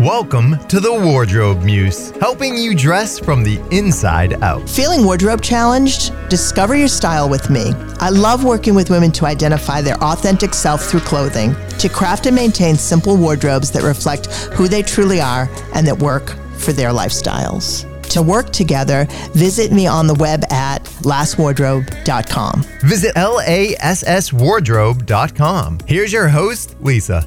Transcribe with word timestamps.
Welcome 0.00 0.58
to 0.68 0.80
the 0.80 0.92
Wardrobe 0.92 1.62
Muse, 1.62 2.10
helping 2.12 2.56
you 2.56 2.74
dress 2.74 3.18
from 3.18 3.44
the 3.44 3.60
inside 3.70 4.42
out. 4.42 4.66
Feeling 4.68 5.04
wardrobe 5.04 5.42
challenged? 5.42 6.12
Discover 6.30 6.74
your 6.74 6.88
style 6.88 7.28
with 7.28 7.50
me. 7.50 7.72
I 8.00 8.08
love 8.08 8.44
working 8.44 8.74
with 8.74 8.88
women 8.88 9.12
to 9.12 9.26
identify 9.26 9.82
their 9.82 10.02
authentic 10.02 10.54
self 10.54 10.86
through 10.86 11.00
clothing, 11.00 11.54
to 11.78 11.90
craft 11.90 12.24
and 12.26 12.34
maintain 12.34 12.76
simple 12.76 13.16
wardrobes 13.16 13.70
that 13.72 13.82
reflect 13.82 14.26
who 14.54 14.66
they 14.66 14.82
truly 14.82 15.20
are 15.20 15.48
and 15.74 15.86
that 15.86 15.98
work 15.98 16.30
for 16.56 16.72
their 16.72 16.90
lifestyles. 16.90 17.86
To 18.10 18.22
work 18.22 18.50
together, 18.50 19.06
visit 19.34 19.72
me 19.72 19.86
on 19.86 20.06
the 20.06 20.14
web 20.14 20.44
at 20.50 20.84
lasswardrobe.com. 21.02 22.62
Visit 22.80 23.14
lasswardrobe.com. 23.14 25.78
Here's 25.86 26.12
your 26.12 26.28
host, 26.28 26.76
Lisa. 26.80 27.26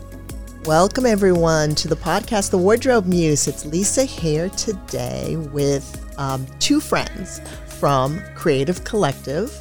Welcome, 0.65 1.05
everyone, 1.05 1.75
to 1.75 1.87
the 1.87 1.95
podcast, 1.95 2.49
The 2.49 2.57
Wardrobe 2.57 3.05
Muse. 3.05 3.47
It's 3.47 3.67
Lisa 3.67 4.03
here 4.03 4.49
today 4.49 5.35
with 5.35 6.11
um, 6.17 6.47
two 6.57 6.79
friends 6.79 7.39
from 7.67 8.19
Creative 8.33 8.83
Collective. 8.83 9.55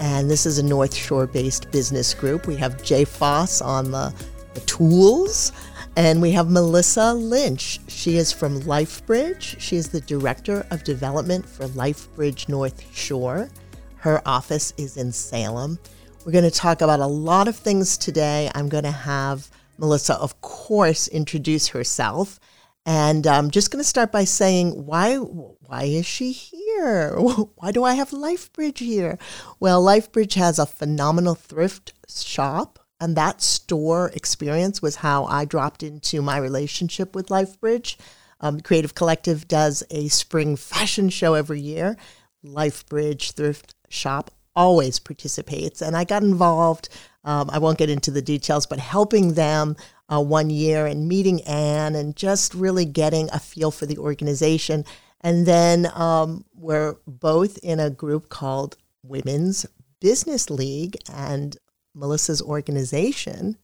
And 0.00 0.30
this 0.30 0.44
is 0.44 0.58
a 0.58 0.62
North 0.62 0.94
Shore 0.94 1.26
based 1.26 1.70
business 1.70 2.12
group. 2.12 2.46
We 2.46 2.56
have 2.56 2.82
Jay 2.82 3.06
Foss 3.06 3.62
on 3.62 3.90
the, 3.90 4.14
the 4.52 4.60
tools, 4.60 5.50
and 5.96 6.20
we 6.20 6.32
have 6.32 6.50
Melissa 6.50 7.14
Lynch. 7.14 7.80
She 7.88 8.18
is 8.18 8.30
from 8.30 8.60
LifeBridge. 8.60 9.58
She 9.58 9.76
is 9.76 9.88
the 9.88 10.02
Director 10.02 10.66
of 10.70 10.84
Development 10.84 11.48
for 11.48 11.68
LifeBridge 11.68 12.50
North 12.50 12.84
Shore. 12.94 13.48
Her 13.96 14.20
office 14.26 14.74
is 14.76 14.98
in 14.98 15.10
Salem. 15.10 15.78
We're 16.26 16.32
going 16.32 16.44
to 16.44 16.50
talk 16.50 16.82
about 16.82 17.00
a 17.00 17.06
lot 17.06 17.48
of 17.48 17.56
things 17.56 17.96
today. 17.96 18.50
I'm 18.54 18.68
going 18.68 18.84
to 18.84 18.90
have 18.90 19.48
Melissa, 19.78 20.14
of 20.14 20.40
course, 20.40 21.08
introduce 21.08 21.68
herself. 21.68 22.38
And 22.86 23.26
I'm 23.26 23.50
just 23.50 23.70
going 23.70 23.82
to 23.82 23.88
start 23.88 24.12
by 24.12 24.24
saying, 24.24 24.84
why, 24.84 25.16
why 25.16 25.84
is 25.84 26.04
she 26.04 26.32
here? 26.32 27.16
Why 27.56 27.70
do 27.72 27.84
I 27.84 27.94
have 27.94 28.10
LifeBridge 28.10 28.78
here? 28.78 29.16
Well, 29.60 29.82
LifeBridge 29.82 30.34
has 30.34 30.58
a 30.58 30.66
phenomenal 30.66 31.34
thrift 31.34 31.94
shop, 32.08 32.78
and 33.00 33.16
that 33.16 33.40
store 33.40 34.10
experience 34.12 34.82
was 34.82 34.96
how 34.96 35.24
I 35.24 35.44
dropped 35.44 35.82
into 35.82 36.20
my 36.20 36.36
relationship 36.36 37.14
with 37.14 37.28
LifeBridge. 37.28 37.96
Um, 38.40 38.60
Creative 38.60 38.94
Collective 38.94 39.48
does 39.48 39.82
a 39.90 40.08
spring 40.08 40.56
fashion 40.56 41.08
show 41.08 41.34
every 41.34 41.60
year. 41.60 41.96
LifeBridge 42.44 43.32
Thrift 43.32 43.74
Shop 43.88 44.30
always 44.54 44.98
participates, 44.98 45.80
and 45.80 45.96
I 45.96 46.04
got 46.04 46.22
involved 46.22 46.88
um, 47.24 47.50
I 47.50 47.58
won't 47.58 47.78
get 47.78 47.90
into 47.90 48.10
the 48.10 48.22
details, 48.22 48.66
but 48.66 48.78
helping 48.78 49.34
them 49.34 49.76
uh, 50.12 50.22
one 50.22 50.50
year 50.50 50.86
and 50.86 51.08
meeting 51.08 51.42
Anne 51.42 51.94
and 51.94 52.14
just 52.14 52.54
really 52.54 52.84
getting 52.84 53.28
a 53.32 53.38
feel 53.38 53.70
for 53.70 53.86
the 53.86 53.98
organization. 53.98 54.84
And 55.20 55.46
then 55.46 55.90
um, 55.94 56.44
we're 56.54 56.96
both 57.06 57.58
in 57.58 57.80
a 57.80 57.90
group 57.90 58.28
called 58.28 58.76
Women's 59.02 59.64
Business 60.00 60.50
League, 60.50 60.96
and 61.10 61.56
Melissa's 61.94 62.42
organization 62.42 63.56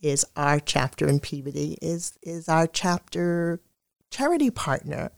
is 0.00 0.24
our 0.36 0.60
chapter 0.60 1.08
in 1.08 1.18
Peabody 1.18 1.76
is 1.82 2.18
is 2.22 2.48
our 2.48 2.66
chapter 2.66 3.60
charity 4.10 4.50
partner. 4.50 5.10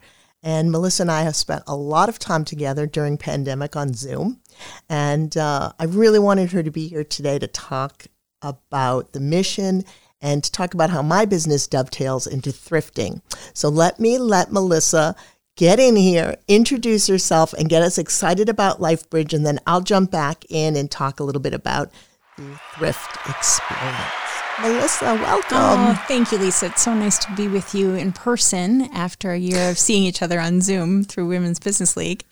And 0.42 0.70
Melissa 0.70 1.02
and 1.02 1.10
I 1.10 1.22
have 1.22 1.36
spent 1.36 1.62
a 1.66 1.76
lot 1.76 2.08
of 2.08 2.18
time 2.18 2.44
together 2.44 2.86
during 2.86 3.18
pandemic 3.18 3.76
on 3.76 3.92
Zoom. 3.92 4.40
And 4.88 5.36
uh, 5.36 5.72
I 5.78 5.84
really 5.84 6.18
wanted 6.18 6.52
her 6.52 6.62
to 6.62 6.70
be 6.70 6.88
here 6.88 7.04
today 7.04 7.38
to 7.38 7.46
talk 7.46 8.06
about 8.42 9.12
the 9.12 9.20
mission 9.20 9.84
and 10.20 10.42
to 10.44 10.52
talk 10.52 10.74
about 10.74 10.90
how 10.90 11.02
my 11.02 11.24
business 11.24 11.66
dovetails 11.66 12.26
into 12.26 12.50
thrifting. 12.50 13.22
So 13.54 13.68
let 13.68 14.00
me 14.00 14.18
let 14.18 14.52
Melissa 14.52 15.14
get 15.56 15.78
in 15.78 15.96
here, 15.96 16.36
introduce 16.48 17.06
herself, 17.06 17.52
and 17.52 17.68
get 17.68 17.82
us 17.82 17.98
excited 17.98 18.48
about 18.48 18.80
LifeBridge. 18.80 19.34
And 19.34 19.44
then 19.44 19.60
I'll 19.66 19.80
jump 19.80 20.10
back 20.10 20.44
in 20.48 20.76
and 20.76 20.90
talk 20.90 21.20
a 21.20 21.24
little 21.24 21.42
bit 21.42 21.54
about 21.54 21.90
the 22.36 22.58
thrift 22.76 23.16
experience. 23.28 24.19
Melissa, 24.60 25.14
welcome. 25.14 25.56
Oh, 25.58 26.04
thank 26.06 26.32
you, 26.32 26.36
Lisa. 26.38 26.66
It's 26.66 26.82
so 26.82 26.92
nice 26.92 27.16
to 27.24 27.34
be 27.34 27.48
with 27.48 27.74
you 27.74 27.94
in 27.94 28.12
person 28.12 28.82
after 28.92 29.32
a 29.32 29.38
year 29.38 29.70
of 29.70 29.78
seeing 29.78 30.04
each 30.04 30.20
other 30.20 30.38
on 30.38 30.60
Zoom 30.60 31.02
through 31.02 31.28
Women's 31.28 31.58
Business 31.58 31.96
League. 31.96 32.24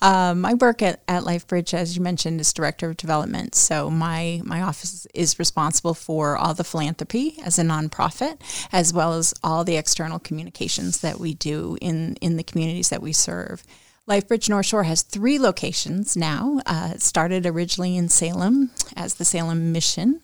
Um, 0.00 0.46
I 0.46 0.54
work 0.54 0.80
at, 0.80 1.02
at 1.06 1.24
LifeBridge, 1.24 1.74
as 1.74 1.94
you 1.94 2.02
mentioned, 2.02 2.40
as 2.40 2.54
Director 2.54 2.88
of 2.88 2.96
Development. 2.96 3.54
So 3.54 3.90
my, 3.90 4.40
my 4.42 4.62
office 4.62 5.06
is 5.12 5.38
responsible 5.38 5.92
for 5.92 6.38
all 6.38 6.54
the 6.54 6.64
philanthropy 6.64 7.36
as 7.44 7.58
a 7.58 7.62
nonprofit, 7.62 8.38
as 8.72 8.94
well 8.94 9.12
as 9.12 9.34
all 9.44 9.62
the 9.62 9.76
external 9.76 10.18
communications 10.18 11.02
that 11.02 11.20
we 11.20 11.34
do 11.34 11.76
in, 11.82 12.16
in 12.22 12.38
the 12.38 12.42
communities 12.42 12.88
that 12.88 13.02
we 13.02 13.12
serve. 13.12 13.62
LifeBridge 14.08 14.48
North 14.48 14.66
Shore 14.66 14.84
has 14.84 15.02
three 15.02 15.36
locations 15.36 16.16
now. 16.16 16.60
Uh, 16.64 16.92
started 16.96 17.44
originally 17.44 17.96
in 17.96 18.08
Salem 18.08 18.70
as 18.94 19.14
the 19.14 19.24
Salem 19.24 19.72
Mission, 19.72 20.20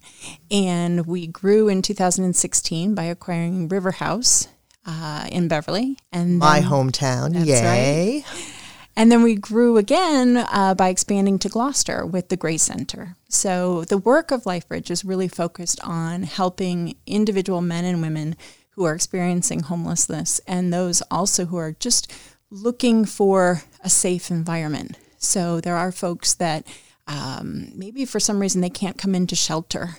and 0.53 1.04
we 1.04 1.26
grew 1.26 1.69
in 1.69 1.82
2016 1.82 2.94
by 2.94 3.04
acquiring 3.04 3.66
River 3.66 3.91
House 3.91 4.47
uh, 4.87 5.26
in 5.32 5.48
Beverly, 5.48 5.97
and 6.12 6.38
my 6.38 6.60
then, 6.60 6.71
hometown. 6.71 7.44
Yay! 7.44 8.22
Right. 8.22 8.53
And 8.94 9.10
then 9.10 9.22
we 9.22 9.34
grew 9.34 9.78
again 9.78 10.37
uh, 10.37 10.75
by 10.76 10.88
expanding 10.88 11.38
to 11.41 11.48
Gloucester 11.48 12.06
with 12.06 12.28
the 12.28 12.37
Gray 12.37 12.59
Center. 12.59 13.16
So 13.28 13.84
the 13.84 13.98
work 13.98 14.31
of 14.31 14.44
LifeBridge 14.44 14.91
is 14.91 15.04
really 15.04 15.28
focused 15.28 15.81
on 15.82 16.22
helping 16.22 16.97
individual 17.06 17.62
men 17.62 17.84
and 17.84 18.03
women 18.03 18.37
who 18.72 18.84
are 18.84 18.94
experiencing 18.94 19.60
homelessness 19.60 20.41
and 20.47 20.72
those 20.72 21.03
also 21.10 21.47
who 21.47 21.56
are 21.56 21.72
just 21.72 22.12
looking 22.52 23.06
for 23.06 23.62
a 23.82 23.88
safe 23.88 24.30
environment. 24.30 24.98
So 25.16 25.60
there 25.60 25.76
are 25.76 25.90
folks 25.90 26.34
that 26.34 26.66
um, 27.06 27.72
maybe 27.74 28.04
for 28.04 28.20
some 28.20 28.38
reason 28.38 28.60
they 28.60 28.70
can't 28.70 28.98
come 28.98 29.14
into 29.14 29.34
shelter, 29.34 29.96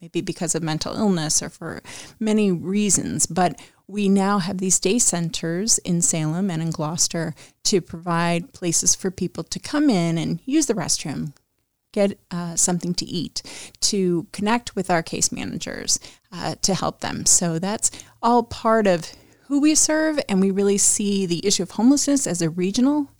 maybe 0.00 0.22
because 0.22 0.54
of 0.54 0.62
mental 0.62 0.96
illness 0.96 1.42
or 1.42 1.50
for 1.50 1.82
many 2.18 2.50
reasons. 2.50 3.26
But 3.26 3.60
we 3.86 4.08
now 4.08 4.38
have 4.38 4.58
these 4.58 4.80
day 4.80 4.98
centers 4.98 5.78
in 5.78 6.00
Salem 6.00 6.50
and 6.50 6.62
in 6.62 6.70
Gloucester 6.70 7.34
to 7.64 7.82
provide 7.82 8.54
places 8.54 8.94
for 8.94 9.10
people 9.10 9.44
to 9.44 9.58
come 9.58 9.90
in 9.90 10.16
and 10.16 10.40
use 10.46 10.66
the 10.66 10.74
restroom, 10.74 11.34
get 11.92 12.18
uh, 12.30 12.56
something 12.56 12.94
to 12.94 13.04
eat, 13.04 13.42
to 13.82 14.26
connect 14.32 14.74
with 14.74 14.88
our 14.90 15.02
case 15.02 15.30
managers 15.30 16.00
uh, 16.32 16.54
to 16.62 16.74
help 16.74 17.00
them. 17.00 17.26
So 17.26 17.58
that's 17.58 17.90
all 18.22 18.44
part 18.44 18.86
of 18.86 19.12
who 19.52 19.60
we 19.60 19.74
serve, 19.74 20.18
and 20.30 20.40
we 20.40 20.50
really 20.50 20.78
see 20.78 21.26
the 21.26 21.46
issue 21.46 21.62
of 21.62 21.72
homelessness 21.72 22.26
as 22.26 22.40
a 22.40 22.48
regional 22.48 23.10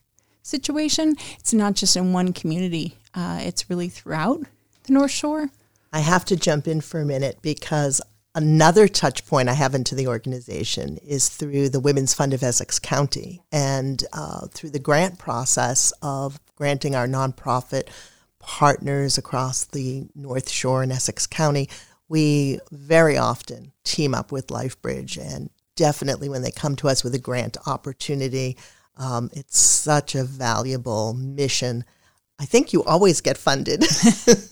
situation. 0.40 1.14
It's 1.38 1.52
not 1.52 1.74
just 1.74 1.94
in 1.94 2.14
one 2.14 2.32
community, 2.32 2.96
uh, 3.12 3.40
it's 3.42 3.68
really 3.68 3.90
throughout 3.90 4.40
the 4.84 4.94
North 4.94 5.10
Shore. 5.10 5.50
I 5.92 6.00
have 6.00 6.24
to 6.24 6.36
jump 6.36 6.66
in 6.66 6.80
for 6.80 7.02
a 7.02 7.04
minute 7.04 7.40
because 7.42 8.00
another 8.34 8.88
touch 8.88 9.26
point 9.26 9.50
I 9.50 9.52
have 9.52 9.74
into 9.74 9.94
the 9.94 10.06
organization 10.06 10.96
is 11.06 11.28
through 11.28 11.68
the 11.68 11.80
Women's 11.80 12.14
Fund 12.14 12.32
of 12.32 12.42
Essex 12.42 12.78
County 12.78 13.42
and 13.52 14.02
uh, 14.14 14.46
through 14.46 14.70
the 14.70 14.78
grant 14.78 15.18
process 15.18 15.92
of 16.00 16.40
granting 16.56 16.94
our 16.94 17.06
nonprofit 17.06 17.88
partners 18.38 19.18
across 19.18 19.66
the 19.66 20.08
North 20.14 20.48
Shore 20.48 20.82
in 20.82 20.92
Essex 20.92 21.26
County. 21.26 21.68
We 22.08 22.58
very 22.70 23.18
often 23.18 23.72
team 23.84 24.14
up 24.14 24.32
with 24.32 24.46
LifeBridge 24.46 25.18
and 25.18 25.50
definitely 25.76 26.28
when 26.28 26.42
they 26.42 26.50
come 26.50 26.76
to 26.76 26.88
us 26.88 27.02
with 27.02 27.14
a 27.14 27.18
grant 27.18 27.56
opportunity, 27.66 28.56
um, 28.96 29.30
it's 29.32 29.58
such 29.58 30.14
a 30.14 30.24
valuable 30.24 31.14
mission. 31.14 31.84
I 32.38 32.44
think 32.44 32.72
you 32.72 32.82
always 32.82 33.20
get 33.20 33.38
funded. 33.38 33.84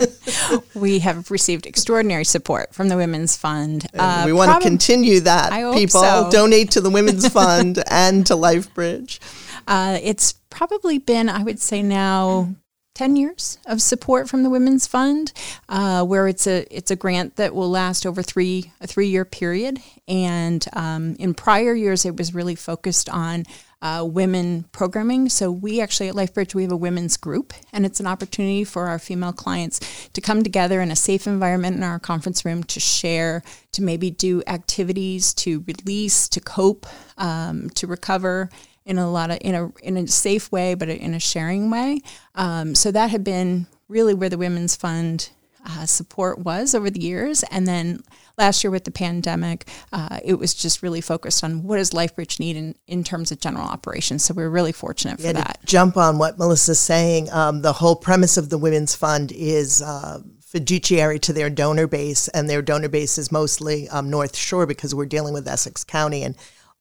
we 0.75 1.01
have 1.01 1.31
received 1.31 1.67
extraordinary 1.67 2.25
support 2.25 2.73
from 2.73 2.89
the 2.89 2.97
Women's 2.97 3.37
Fund. 3.37 3.87
Uh, 3.99 4.23
we 4.27 4.33
want 4.33 4.51
prob- 4.51 4.63
to 4.63 4.69
continue 4.69 5.21
that. 5.21 5.51
People 5.75 6.01
so. 6.01 6.29
donate 6.31 6.71
to 6.73 6.81
the 6.81 6.91
Women's 6.91 7.27
Fund 7.33 7.83
and 7.89 8.25
to 8.27 8.35
LifeBridge. 8.35 9.19
Uh, 9.67 9.99
it's 10.03 10.35
probably 10.51 10.99
been, 10.99 11.29
I 11.29 11.43
would 11.43 11.59
say 11.59 11.83
now, 11.83 12.55
10 13.01 13.17
years 13.17 13.57
of 13.65 13.81
support 13.81 14.29
from 14.29 14.43
the 14.43 14.51
Women's 14.51 14.87
Fund, 14.87 15.33
uh, 15.71 16.05
where 16.05 16.29
it's 16.29 16.47
a 16.47 16.67
it's 16.71 16.91
a 16.91 16.97
grant 16.97 17.37
that 17.37 17.55
will 17.55 17.71
last 17.71 18.05
over 18.05 18.23
three 18.23 18.73
a 18.79 18.87
three 18.87 19.09
year 19.09 19.25
period. 19.25 19.79
And 20.07 20.63
um, 20.75 21.17
in 21.19 21.33
prior 21.33 21.73
years, 21.73 22.05
it 22.05 22.19
was 22.19 22.35
really 22.35 22.57
focused 22.57 23.09
on 23.09 23.47
uh, 23.81 24.07
women 24.07 24.67
programming. 24.73 25.31
So 25.31 25.51
we 25.51 25.81
actually 25.81 26.11
at 26.11 26.15
LifeBridge 26.15 26.55
we 26.55 26.65
have 26.65 26.73
a 26.73 26.77
women's 26.77 27.17
group, 27.17 27.55
and 27.73 27.87
it's 27.87 28.01
an 28.01 28.07
opportunity 28.07 28.65
for 28.65 28.89
our 28.89 28.99
female 28.99 29.33
clients 29.33 29.81
to 30.11 30.21
come 30.21 30.43
together 30.43 30.83
in 30.83 30.91
a 30.91 30.97
safe 30.97 31.27
environment 31.27 31.79
in 31.79 31.83
our 31.83 31.99
conference 31.99 32.45
room 32.45 32.65
to 32.65 32.81
share, 32.81 33.43
to 33.73 33.83
maybe 33.83 34.11
do 34.11 34.43
activities, 34.47 35.33
to 35.35 35.65
release, 35.67 36.29
to 36.29 36.41
cope, 36.41 36.87
um, 37.17 37.71
to 37.71 37.87
recover 37.87 38.51
in 38.85 38.99
a 38.99 39.11
lot 39.11 39.31
of 39.31 39.39
in 39.41 39.55
a 39.55 39.73
in 39.83 39.97
a 39.97 40.07
safe 40.07 40.51
way, 40.51 40.75
but 40.75 40.89
in 40.89 41.15
a 41.15 41.21
sharing 41.21 41.71
way. 41.71 42.01
Um, 42.35 42.75
so 42.75 42.91
that 42.91 43.11
had 43.11 43.25
been 43.25 43.67
really 43.89 44.15
where 44.15 44.29
the 44.29 44.39
Women's 44.39 44.77
Fund 44.77 45.31
uh, 45.67 45.85
support 45.87 46.39
was 46.39 46.75
over 46.75 46.91
the 46.91 47.01
years. 47.01 47.43
And 47.51 47.67
then 47.67 48.01
last 48.39 48.65
year 48.65 48.71
with 48.71 48.85
the 48.85 48.91
pandemic, 48.91 49.69
uh, 49.93 50.19
it 50.25 50.35
was 50.35 50.55
just 50.55 50.83
really 50.83 51.01
focused 51.01 51.45
on 51.45 51.65
what 51.65 51.77
does 51.77 51.91
LifeBridge 51.91 52.41
need 52.41 52.57
in, 52.57 52.75
in 52.87 53.05
terms 53.05 53.31
of 53.31 53.41
general 53.41 53.67
operations. 53.67 54.25
So 54.25 54.35
we're 54.35 54.49
really 54.49 54.73
fortunate 54.73 55.21
for 55.21 55.27
Yeah, 55.27 55.33
to 55.33 55.39
that. 55.39 55.59
jump 55.65 55.97
on 55.97 56.19
what 56.19 56.39
Melissa's 56.39 56.81
saying, 56.81 57.31
um, 57.31 57.63
the 57.63 57.75
whole 57.75 57.97
premise 57.97 58.37
of 58.37 58.49
the 58.49 58.59
Women's 58.59 58.95
Fund 58.95 59.33
is 59.33 59.83
uh, 59.83 60.21
fiduciary 60.41 61.19
to 61.21 61.33
their 61.33 61.51
donor 61.51 61.87
base, 61.87 62.29
and 62.29 62.49
their 62.49 62.63
donor 62.63 62.89
base 62.89 63.19
is 63.19 63.31
mostly 63.31 63.89
um, 63.91 64.09
North 64.09 64.37
Shore 64.37 64.67
because 64.67 64.95
we're 64.95 65.07
dealing 65.07 65.35
with 65.35 65.47
Essex 65.47 65.85
County, 65.85 66.23
and 66.23 66.37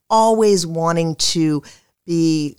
always 0.10 0.66
wanting 0.66 1.16
to 1.16 1.62
be 2.10 2.58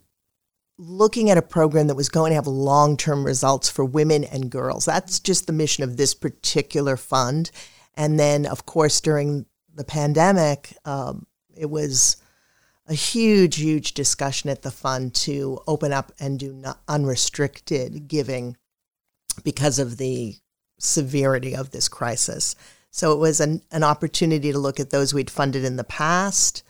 looking 0.79 1.29
at 1.29 1.37
a 1.37 1.43
program 1.43 1.89
that 1.89 1.97
was 1.97 2.09
going 2.09 2.31
to 2.31 2.37
have 2.37 2.47
long 2.47 2.97
term 2.97 3.27
results 3.27 3.69
for 3.69 3.85
women 3.85 4.23
and 4.23 4.49
girls. 4.49 4.85
That's 4.85 5.19
just 5.19 5.49
the 5.49 5.53
mission 5.53 5.83
of 5.83 5.97
this 5.97 6.15
particular 6.15 6.97
fund. 6.97 7.51
And 7.95 8.19
then, 8.19 8.47
of 8.47 8.65
course, 8.65 9.01
during 9.01 9.47
the 9.75 9.83
pandemic, 9.83 10.73
um, 10.85 11.27
it 11.55 11.69
was 11.69 12.17
a 12.87 12.95
huge, 12.95 13.57
huge 13.57 13.93
discussion 13.93 14.51
at 14.51 14.63
the 14.63 14.71
fund 14.71 15.15
to 15.15 15.61
open 15.67 15.93
up 15.93 16.13
and 16.21 16.39
do 16.39 16.63
unrestricted 16.87 18.07
giving 18.07 18.57
because 19.43 19.81
of 19.81 19.97
the 19.97 20.37
severity 20.79 21.57
of 21.57 21.73
this 21.73 21.89
crisis. 21.89 22.55
So 22.93 23.13
it 23.13 23.19
was 23.19 23.41
an, 23.41 23.63
an 23.73 23.83
opportunity 23.83 24.53
to 24.53 24.59
look 24.59 24.79
at 24.79 24.91
those 24.91 25.13
we'd 25.13 25.29
funded 25.29 25.65
in 25.65 25.77
the 25.77 25.85
past 25.85 26.63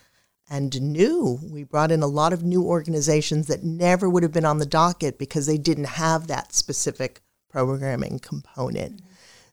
and 0.51 0.81
new. 0.83 1.39
We 1.43 1.63
brought 1.63 1.93
in 1.93 2.03
a 2.03 2.09
lot 2.09 2.33
of 2.33 2.43
new 2.43 2.65
organizations 2.65 3.47
that 3.47 3.63
never 3.63 4.11
would 4.11 4.25
have 4.25 4.33
been 4.33 4.45
on 4.45 4.59
the 4.59 4.67
docket 4.67 5.19
because 5.19 5.47
they 5.47 5.57
didn't 5.57 5.85
have 5.85 6.27
that 6.27 6.53
specific 6.53 7.21
programming 7.49 8.19
component. 8.19 9.01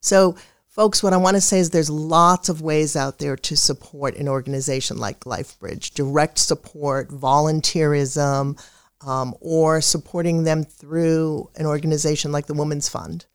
So, 0.01 0.35
folks, 0.67 1.03
what 1.03 1.13
I 1.13 1.17
want 1.17 1.35
to 1.35 1.41
say 1.41 1.59
is 1.59 1.69
there's 1.69 1.89
lots 1.89 2.49
of 2.49 2.61
ways 2.61 2.95
out 2.95 3.19
there 3.19 3.35
to 3.35 3.55
support 3.55 4.17
an 4.17 4.27
organization 4.27 4.97
like 4.97 5.21
LifeBridge 5.21 5.94
direct 5.94 6.39
support, 6.39 7.09
volunteerism, 7.09 8.59
um, 9.05 9.35
or 9.39 9.81
supporting 9.81 10.44
them 10.44 10.63
through 10.63 11.49
an 11.55 11.67
organization 11.67 12.31
like 12.31 12.47
the 12.47 12.53
Women's 12.53 12.89
Fund 12.89 13.25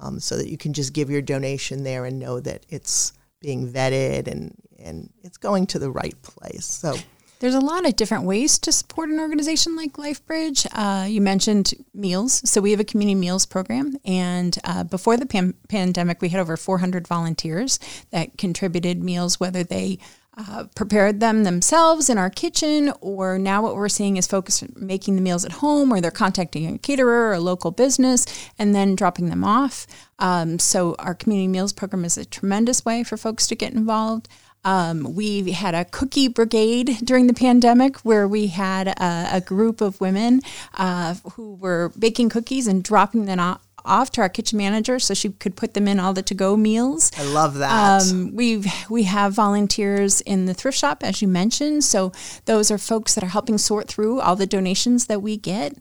um, 0.00 0.20
so 0.20 0.36
that 0.36 0.50
you 0.50 0.58
can 0.58 0.74
just 0.74 0.92
give 0.92 1.10
your 1.10 1.22
donation 1.22 1.82
there 1.82 2.04
and 2.04 2.18
know 2.18 2.40
that 2.40 2.66
it's 2.68 3.12
being 3.40 3.70
vetted 3.72 4.28
and, 4.28 4.54
and 4.78 5.10
it's 5.22 5.36
going 5.36 5.66
to 5.68 5.78
the 5.78 5.90
right 5.90 6.20
place. 6.22 6.64
So, 6.64 6.96
There's 7.38 7.54
a 7.54 7.60
lot 7.60 7.86
of 7.86 7.96
different 7.96 8.24
ways 8.24 8.58
to 8.60 8.72
support 8.72 9.10
an 9.10 9.20
organization 9.20 9.76
like 9.76 9.92
LifeBridge. 9.94 10.66
Uh, 10.72 11.06
you 11.06 11.20
mentioned 11.20 11.74
meals. 11.92 12.48
So 12.48 12.62
we 12.62 12.70
have 12.70 12.80
a 12.80 12.84
community 12.84 13.14
meals 13.14 13.44
program. 13.44 13.96
And 14.06 14.56
uh, 14.64 14.84
before 14.84 15.18
the 15.18 15.26
pan- 15.26 15.54
pandemic, 15.68 16.22
we 16.22 16.30
had 16.30 16.40
over 16.40 16.56
400 16.56 17.06
volunteers 17.06 17.78
that 18.10 18.38
contributed 18.38 19.02
meals, 19.02 19.38
whether 19.38 19.62
they 19.62 19.98
uh, 20.36 20.64
prepared 20.74 21.20
them 21.20 21.44
themselves 21.44 22.10
in 22.10 22.18
our 22.18 22.30
kitchen, 22.30 22.92
or 23.00 23.38
now 23.38 23.62
what 23.62 23.74
we're 23.74 23.88
seeing 23.88 24.16
is 24.16 24.26
focus 24.26 24.62
making 24.76 25.16
the 25.16 25.22
meals 25.22 25.44
at 25.44 25.52
home, 25.52 25.92
or 25.92 26.00
they're 26.00 26.10
contacting 26.10 26.74
a 26.74 26.78
caterer 26.78 27.30
or 27.30 27.32
a 27.34 27.40
local 27.40 27.70
business 27.70 28.26
and 28.58 28.74
then 28.74 28.94
dropping 28.94 29.30
them 29.30 29.44
off. 29.44 29.86
Um, 30.18 30.58
so 30.58 30.94
our 30.98 31.14
community 31.14 31.48
meals 31.48 31.72
program 31.72 32.04
is 32.04 32.18
a 32.18 32.24
tremendous 32.24 32.84
way 32.84 33.02
for 33.02 33.16
folks 33.16 33.46
to 33.46 33.54
get 33.54 33.72
involved. 33.72 34.28
Um, 34.64 35.14
we 35.14 35.52
had 35.52 35.74
a 35.76 35.84
cookie 35.84 36.26
brigade 36.26 36.98
during 37.04 37.28
the 37.28 37.34
pandemic 37.34 37.98
where 37.98 38.26
we 38.26 38.48
had 38.48 38.88
a, 38.88 39.28
a 39.34 39.40
group 39.40 39.80
of 39.80 40.00
women 40.00 40.40
uh, 40.76 41.14
who 41.34 41.54
were 41.54 41.92
baking 41.96 42.30
cookies 42.30 42.66
and 42.66 42.82
dropping 42.82 43.26
them 43.26 43.38
off 43.38 43.65
off 43.86 44.10
to 44.12 44.20
our 44.20 44.28
kitchen 44.28 44.58
manager 44.58 44.98
so 44.98 45.14
she 45.14 45.30
could 45.30 45.56
put 45.56 45.74
them 45.74 45.88
in 45.88 45.98
all 45.98 46.12
the 46.12 46.22
to-go 46.22 46.56
meals. 46.56 47.10
I 47.18 47.24
love 47.24 47.54
that. 47.54 48.02
Um, 48.02 48.34
we 48.34 48.64
we 48.90 49.04
have 49.04 49.32
volunteers 49.32 50.20
in 50.22 50.46
the 50.46 50.54
thrift 50.54 50.78
shop, 50.78 51.02
as 51.02 51.22
you 51.22 51.28
mentioned. 51.28 51.84
So 51.84 52.12
those 52.44 52.70
are 52.70 52.78
folks 52.78 53.14
that 53.14 53.24
are 53.24 53.28
helping 53.28 53.58
sort 53.58 53.88
through 53.88 54.20
all 54.20 54.36
the 54.36 54.46
donations 54.46 55.06
that 55.06 55.22
we 55.22 55.36
get. 55.36 55.76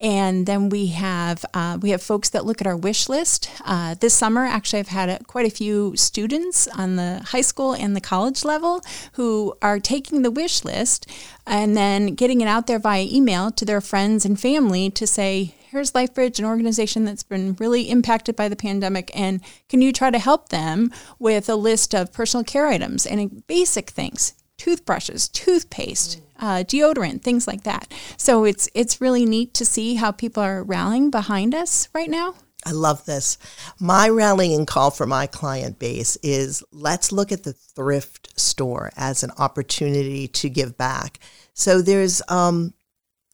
And 0.00 0.46
then 0.46 0.68
we 0.68 0.88
have 0.88 1.44
uh, 1.54 1.76
we 1.82 1.90
have 1.90 2.00
folks 2.00 2.28
that 2.30 2.44
look 2.44 2.60
at 2.60 2.68
our 2.68 2.76
wish 2.76 3.08
list. 3.08 3.50
Uh, 3.64 3.96
this 3.98 4.14
summer, 4.14 4.44
actually, 4.44 4.78
I've 4.78 4.88
had 4.88 5.08
a, 5.08 5.24
quite 5.24 5.44
a 5.44 5.50
few 5.50 5.96
students 5.96 6.68
on 6.68 6.94
the 6.94 7.20
high 7.26 7.40
school 7.40 7.72
and 7.72 7.96
the 7.96 8.00
college 8.00 8.44
level 8.44 8.80
who 9.14 9.56
are 9.60 9.80
taking 9.80 10.22
the 10.22 10.30
wish 10.30 10.64
list 10.64 11.10
and 11.48 11.76
then 11.76 12.14
getting 12.14 12.40
it 12.40 12.46
out 12.46 12.68
there 12.68 12.78
via 12.78 13.02
email 13.10 13.50
to 13.50 13.64
their 13.64 13.80
friends 13.80 14.24
and 14.24 14.38
family 14.38 14.88
to 14.90 15.04
say, 15.04 15.56
here's 15.70 15.92
LifeBridge, 15.92 16.38
an 16.38 16.44
organization 16.44 17.04
that's 17.04 17.22
been 17.22 17.54
really 17.58 17.90
impacted 17.90 18.34
by 18.34 18.48
the 18.48 18.56
pandemic, 18.56 19.10
and 19.14 19.40
can 19.68 19.82
you 19.82 19.92
try 19.92 20.10
to 20.10 20.18
help 20.18 20.48
them 20.48 20.90
with 21.18 21.48
a 21.48 21.54
list 21.54 21.94
of 21.94 22.12
personal 22.12 22.44
care 22.44 22.66
items 22.66 23.06
and 23.06 23.46
basic 23.46 23.90
things, 23.90 24.34
toothbrushes, 24.56 25.28
toothpaste, 25.28 26.20
uh, 26.38 26.64
deodorant, 26.66 27.22
things 27.22 27.46
like 27.46 27.64
that. 27.64 27.92
So 28.16 28.44
it's 28.44 28.68
it's 28.74 29.00
really 29.00 29.26
neat 29.26 29.54
to 29.54 29.64
see 29.64 29.96
how 29.96 30.12
people 30.12 30.42
are 30.42 30.62
rallying 30.62 31.10
behind 31.10 31.54
us 31.54 31.88
right 31.92 32.10
now. 32.10 32.34
I 32.66 32.72
love 32.72 33.04
this. 33.04 33.38
My 33.78 34.08
rallying 34.08 34.66
call 34.66 34.90
for 34.90 35.06
my 35.06 35.26
client 35.26 35.78
base 35.78 36.16
is 36.22 36.62
let's 36.72 37.12
look 37.12 37.30
at 37.30 37.44
the 37.44 37.52
thrift 37.52 38.38
store 38.38 38.90
as 38.96 39.22
an 39.22 39.30
opportunity 39.38 40.28
to 40.28 40.48
give 40.48 40.76
back. 40.76 41.18
So 41.54 41.80
there's 41.82 42.20
um, 42.28 42.74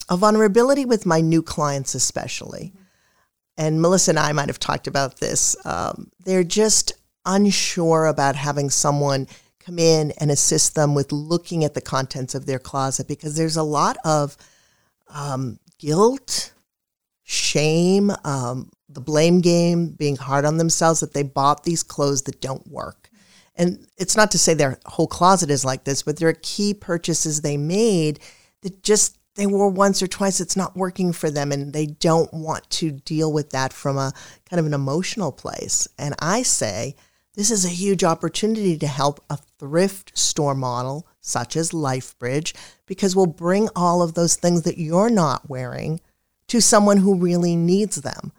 a 0.09 0.17
vulnerability 0.17 0.85
with 0.85 1.07
my 1.07 1.21
new 1.21 1.43
clients, 1.43 1.95
especially. 1.95 2.73
And 3.57 3.81
Melissa 3.81 4.11
and 4.11 4.19
I 4.19 4.33
might 4.33 4.49
have 4.49 4.59
talked 4.59 4.87
about 4.87 5.21
this. 5.21 5.57
Um, 5.65 6.11
they're 6.25 6.45
just 6.45 6.93
unsure 7.25 8.07
about 8.07 8.37
having 8.37 8.71
someone 8.71 9.27
come 9.61 9.79
in 9.79 10.13
and 10.21 10.31
assist 10.31 10.75
them 10.75 10.95
with 10.95 11.11
looking 11.13 11.65
at 11.65 11.75
the 11.75 11.81
contents 11.81 12.35
of 12.35 12.47
their 12.47 12.59
closet 12.59 13.09
because 13.09 13.37
there's 13.37 13.57
a 13.57 13.63
lot 13.63 13.97
of 14.05 14.37
um, 15.09 15.59
guilt, 15.79 16.53
shame, 17.23 18.11
um, 18.25 18.71
the 18.89 19.01
blame 19.01 19.41
game, 19.41 19.89
being 19.89 20.17
hard 20.17 20.45
on 20.45 20.59
themselves 20.59 21.01
that 21.01 21.15
they 21.15 21.23
bought 21.23 21.65
these 21.65 21.83
clothes 21.83 22.23
that 22.23 22.41
don't 22.41 22.67
work. 22.67 23.09
And 23.57 23.87
it's 23.97 24.17
not 24.17 24.31
to 24.33 24.39
say 24.39 24.53
their 24.55 24.79
whole 24.85 25.07
closet 25.07 25.51
is 25.51 25.65
like 25.65 25.85
this, 25.85 26.03
but 26.03 26.19
there 26.19 26.29
are 26.29 26.37
key 26.43 26.75
purchases 26.75 27.41
they 27.41 27.57
made 27.57 28.21
that 28.63 28.83
just 28.83 29.17
they 29.37 29.47
wore 29.47 29.69
once 29.69 30.03
or 30.03 30.07
twice. 30.07 30.41
It's 30.41 30.57
not 30.57 30.77
working 30.77 31.13
for 31.13 31.31
them, 31.31 31.53
and 31.53 31.73
they 31.73 31.87
don't 31.87 32.33
want 32.33 32.69
to 32.71 32.93
deal 32.93 33.33
with 33.33 33.51
that 33.51 33.73
from 33.73 33.97
a 33.97 34.13
kind 34.49 34.61
of 34.61 34.67
an 34.67 34.75
emotional 34.75 35.33
place. 35.33 35.89
And 35.99 36.15
I 36.21 36.43
say 36.43 36.95
this 37.35 37.51
is 37.51 37.65
a 37.65 37.69
huge 37.69 38.05
opportunity 38.05 38.79
to 38.79 38.87
help 38.87 39.25
a 39.29 39.39
thrift 39.59 40.17
store 40.17 40.55
model 40.55 41.07
such 41.21 41.57
as 41.57 41.73
LifeBridge 41.73 42.55
because 42.87 43.17
we'll 43.17 43.27
bring 43.27 43.69
all 43.75 44.03
of 44.03 44.15
those 44.15 44.37
things 44.37 44.63
that 44.63 44.79
you're 44.79 45.11
not 45.11 45.49
wearing 45.49 46.01
to 46.49 46.61
someone 46.61 46.99
who 46.99 47.19
really 47.19 47.57
needs 47.57 47.97
them. 47.97 48.33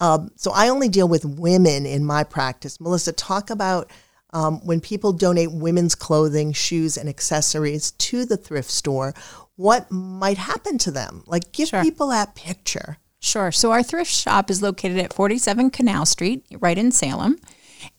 Um, 0.00 0.30
so 0.36 0.52
I 0.54 0.68
only 0.68 0.88
deal 0.88 1.08
with 1.08 1.24
women 1.24 1.84
in 1.84 2.04
my 2.04 2.24
practice. 2.24 2.80
Melissa, 2.80 3.12
talk 3.12 3.50
about 3.50 3.90
um, 4.32 4.64
when 4.64 4.80
people 4.80 5.12
donate 5.12 5.52
women's 5.52 5.94
clothing, 5.94 6.52
shoes, 6.52 6.96
and 6.96 7.08
accessories 7.08 7.90
to 7.92 8.24
the 8.24 8.36
thrift 8.36 8.70
store, 8.70 9.12
what 9.60 9.90
might 9.90 10.38
happen 10.38 10.78
to 10.78 10.90
them? 10.90 11.22
Like, 11.26 11.52
give 11.52 11.68
Sure. 11.68 11.82
people 11.82 12.08
that 12.08 12.34
picture. 12.34 12.96
Sure. 13.20 13.52
So 13.52 13.72
our 13.72 13.82
thrift 13.82 14.10
shop 14.10 14.50
is 14.50 14.62
located 14.62 14.96
at 14.96 15.12
47 15.12 15.68
Canal 15.70 16.06
Street, 16.06 16.46
right 16.60 16.78
in 16.78 16.90
Salem. 16.90 17.36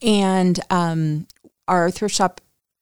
And 0.01 0.59
um, 0.71 1.27
our 1.67 1.91
thrift 1.91 2.15
shop 2.15 2.41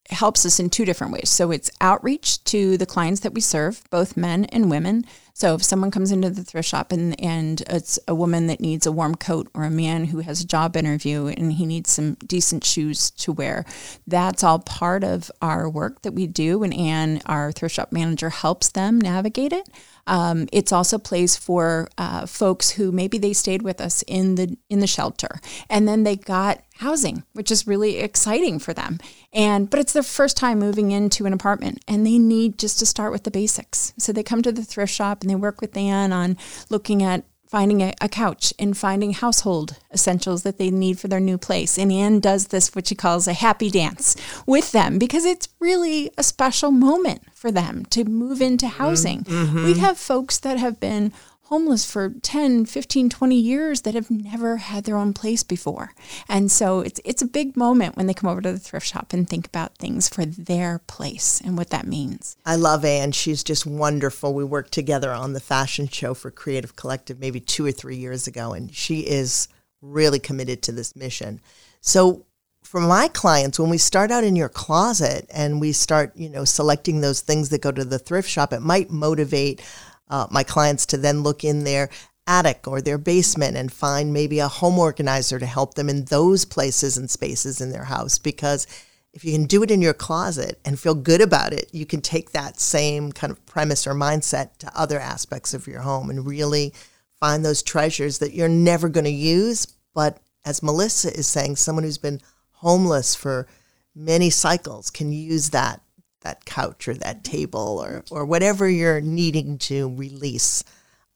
helps 0.10 0.46
us 0.46 0.62
in 0.62 0.70
two 0.70 0.86
different 0.86 1.12
ways. 1.12 1.30
So 1.30 1.52
it's 1.52 1.70
outreach 1.82 2.42
to 2.46 2.78
the 2.78 2.86
clients 2.86 3.20
that 3.22 3.34
we 3.34 3.42
serve, 3.42 3.84
both 3.90 4.16
men 4.16 4.46
and 4.46 4.70
women. 4.72 5.04
So 5.34 5.56
if 5.56 5.64
someone 5.64 5.92
comes 5.92 6.12
into 6.12 6.30
the 6.30 6.44
thrift 6.44 6.68
shop 6.70 6.92
and, 6.92 7.20
and 7.22 7.62
it's 7.70 8.00
a 8.08 8.16
woman 8.16 8.48
that 8.48 8.60
needs 8.60 8.86
a 8.86 8.92
warm 8.92 9.16
coat 9.16 9.50
or 9.54 9.64
a 9.64 9.72
man 9.72 10.06
who 10.06 10.20
has 10.20 10.42
a 10.42 10.48
job 10.48 10.76
interview 10.76 11.28
and 11.28 11.54
he 11.54 11.66
needs 11.66 11.92
some 11.92 12.16
decent 12.26 12.64
shoes 12.64 13.12
to 13.12 13.32
wear, 13.32 13.66
that's 14.08 14.44
all 14.44 14.60
part 14.60 15.04
of 15.04 15.32
our 15.42 15.70
work 15.70 16.02
that 16.02 16.14
we 16.14 16.28
do. 16.28 16.64
And 16.64 16.74
Anne, 16.74 17.22
our 17.26 17.52
thrift 17.52 17.76
shop 17.76 17.92
manager, 17.92 18.30
helps 18.30 18.70
them 18.70 19.00
navigate 19.00 19.54
it. 19.54 19.70
Um, 20.10 20.48
it's 20.52 20.72
also 20.72 20.96
a 20.96 21.00
place 21.00 21.36
for 21.36 21.88
uh, 22.00 22.26
folks 22.26 22.72
who 22.72 22.92
maybe 22.92 23.20
they 23.20 23.32
stayed 23.32 23.62
with 23.62 23.80
us 23.80 24.04
in 24.08 24.36
the 24.36 24.58
in 24.68 24.80
the 24.80 24.88
shelter, 24.88 25.40
and 25.70 25.88
then 25.88 26.04
they 26.04 26.16
got 26.16 26.64
housing, 26.78 27.24
which 27.34 27.52
is 27.52 27.68
really 27.68 27.98
exciting 27.98 28.58
for 28.58 28.74
them. 28.74 28.98
And 29.32 29.70
but 29.70 29.80
it's 29.80 29.94
their 29.94 30.02
first 30.02 30.36
time 30.36 30.58
moving 30.58 30.90
into 30.90 31.28
an 31.28 31.34
apartment, 31.34 31.84
and 31.88 32.08
they 32.08 32.18
need 32.18 32.58
just 32.58 32.80
to 32.80 32.88
start 32.88 33.12
with 33.12 33.24
the 33.24 33.32
basics. 33.32 33.94
So 34.00 34.12
they 34.12 34.24
come 34.24 34.42
to 34.42 34.52
the 34.52 34.64
thrift 34.64 34.92
shop 34.92 35.19
and 35.22 35.30
they 35.30 35.36
work 35.36 35.62
with 35.62 35.76
Anne 35.76 36.14
on 36.14 36.38
looking 36.70 37.04
at 37.04 37.24
finding 37.50 37.82
a, 37.82 37.92
a 38.00 38.08
couch 38.08 38.54
and 38.60 38.78
finding 38.78 39.12
household 39.12 39.76
essentials 39.92 40.44
that 40.44 40.60
they 40.60 40.70
need 40.70 41.00
for 41.00 41.08
their 41.08 41.20
new 41.20 41.38
place. 41.38 41.80
And 41.80 41.92
Anne 41.92 42.20
does 42.20 42.48
this, 42.48 42.76
what 42.76 42.88
she 42.88 42.96
calls 42.96 43.28
a 43.28 43.34
happy 43.34 43.72
dance 43.72 44.16
with 44.46 44.72
them 44.72 45.00
because 45.00 45.26
it's 45.26 45.50
really 45.60 46.12
a 46.16 46.24
special 46.24 46.70
moment 46.70 47.24
for 47.34 47.52
them 47.52 47.86
to 47.86 48.04
move 48.04 48.40
into 48.40 48.68
mm-hmm. 48.68 48.78
housing. 48.78 49.24
Mm-hmm. 49.24 49.66
We 49.66 49.80
have 49.80 49.98
folks 49.98 50.38
that 50.40 50.60
have 50.60 50.80
been 50.80 51.12
homeless 51.50 51.84
for 51.84 52.10
10, 52.10 52.66
15, 52.66 53.10
20 53.10 53.36
years 53.36 53.82
that 53.82 53.96
have 53.96 54.12
never 54.12 54.58
had 54.58 54.84
their 54.84 54.96
own 54.96 55.14
place 55.14 55.42
before. 55.42 55.94
And 56.28 56.52
so 56.52 56.82
it's 56.82 57.02
it's 57.04 57.24
a 57.24 57.28
big 57.28 57.58
moment 57.58 57.98
when 57.98 58.06
they 58.06 58.14
come 58.14 58.30
over 58.30 58.40
to 58.42 58.52
the 58.52 58.60
thrift 58.60 58.86
shop 58.86 59.14
and 59.14 59.28
think 59.28 59.48
about 59.48 59.76
things 59.78 60.08
for 60.08 60.26
their 60.26 60.80
place 60.86 61.42
and 61.44 61.58
what 61.58 61.72
that 61.72 61.88
means. 61.88 62.38
I 62.46 62.56
love 62.56 62.86
Anne. 62.86 63.14
She's 63.14 63.44
just 63.44 63.66
wonderful. 63.66 64.34
We 64.34 64.44
worked 64.44 64.72
together 64.72 65.12
on 65.12 65.34
the 65.34 65.40
fashion 65.40 65.88
show 65.88 66.14
for 66.14 66.30
Creative 66.30 66.76
Collective 66.76 67.20
maybe 67.20 67.40
2 67.40 67.66
or 67.66 67.72
3 67.72 67.96
years 67.96 68.28
ago 68.28 68.54
and 68.54 68.74
she 68.74 69.00
is 69.00 69.48
really 69.82 70.20
committed 70.20 70.62
to 70.62 70.72
this 70.72 70.96
mission. 70.96 71.42
So 71.82 72.28
for 72.62 72.82
my 72.82 73.08
clients, 73.08 73.60
when 73.60 73.70
we 73.72 73.80
start 73.80 74.12
out 74.12 74.24
in 74.24 74.36
your 74.36 74.50
closet 74.50 75.26
and 75.34 75.60
we 75.60 75.72
start, 75.72 76.16
you 76.16 76.30
know, 76.30 76.46
selecting 76.46 77.02
those 77.02 77.22
things 77.22 77.50
that 77.50 77.62
go 77.62 77.72
to 77.72 77.84
the 77.84 77.98
thrift 77.98 78.30
shop, 78.30 78.54
it 78.54 78.60
might 78.60 78.92
motivate 78.92 79.62
uh, 80.10 80.28
my 80.32 80.44
clients 80.44 80.86
to 80.88 80.98
then 80.98 81.22
look 81.22 81.44
in 81.44 81.64
their 81.64 81.90
attic 82.28 82.68
or 82.68 82.82
their 82.82 82.98
basement 82.98 83.58
and 83.58 83.72
find 83.72 84.14
maybe 84.14 84.40
a 84.40 84.48
home 84.48 84.78
organizer 84.78 85.40
to 85.40 85.46
help 85.46 85.74
them 85.74 85.90
in 85.90 86.06
those 86.06 86.46
places 86.46 86.96
and 86.96 87.10
spaces 87.10 87.60
in 87.60 87.72
their 87.72 87.86
house 87.86 88.20
because 88.20 88.68
if 89.14 89.26
you 89.26 89.32
can 89.32 89.46
do 89.46 89.64
it 89.64 89.72
in 89.72 89.82
your 89.82 89.94
closet 89.94 90.60
and 90.64 90.80
feel 90.80 90.94
good 90.94 91.22
about 91.22 91.52
it, 91.52 91.70
you 91.74 91.86
can 91.86 92.02
take 92.02 92.32
that 92.32 92.60
same 92.60 93.12
kind 93.12 93.32
of 93.32 93.44
premise 93.46 93.88
or 93.88 93.94
mindset 93.94 94.56
to 94.60 94.72
other 94.80 95.00
aspects 95.00 95.54
of 95.54 95.68
your 95.68 95.82
home 95.82 96.10
and 96.10 96.28
really 96.28 96.74
find 97.20 97.44
those 97.44 97.64
treasures 97.64 98.20
that 98.20 98.34
you're 98.34 98.48
never 98.48 98.88
going 98.88 99.06
to 99.06 99.10
use. 99.10 99.66
But 99.96 100.20
as 100.46 100.62
Melissa 100.62 101.12
is 101.18 101.28
saying, 101.28 101.56
someone 101.56 101.84
who's 101.84 101.98
been 101.98 102.22
homeless 102.52 103.16
for 103.16 103.48
many 103.96 104.30
cycles 104.30 104.92
can 104.92 105.12
use 105.12 105.50
that 105.50 105.82
that 106.22 106.46
couch 106.46 106.88
or 106.88 106.94
that 106.96 107.24
table 107.24 107.80
or, 107.84 108.04
or 108.12 108.26
whatever 108.26 108.70
you're 108.70 109.02
needing 109.02 109.58
to 109.58 109.94
release. 109.96 110.64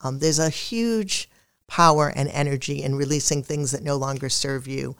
Um, 0.01 0.19
there's 0.19 0.39
a 0.39 0.49
huge 0.49 1.29
power 1.67 2.11
and 2.13 2.29
energy 2.29 2.83
in 2.83 2.95
releasing 2.95 3.43
things 3.43 3.71
that 3.71 3.83
no 3.83 3.95
longer 3.95 4.29
serve 4.29 4.67
you 4.67 4.95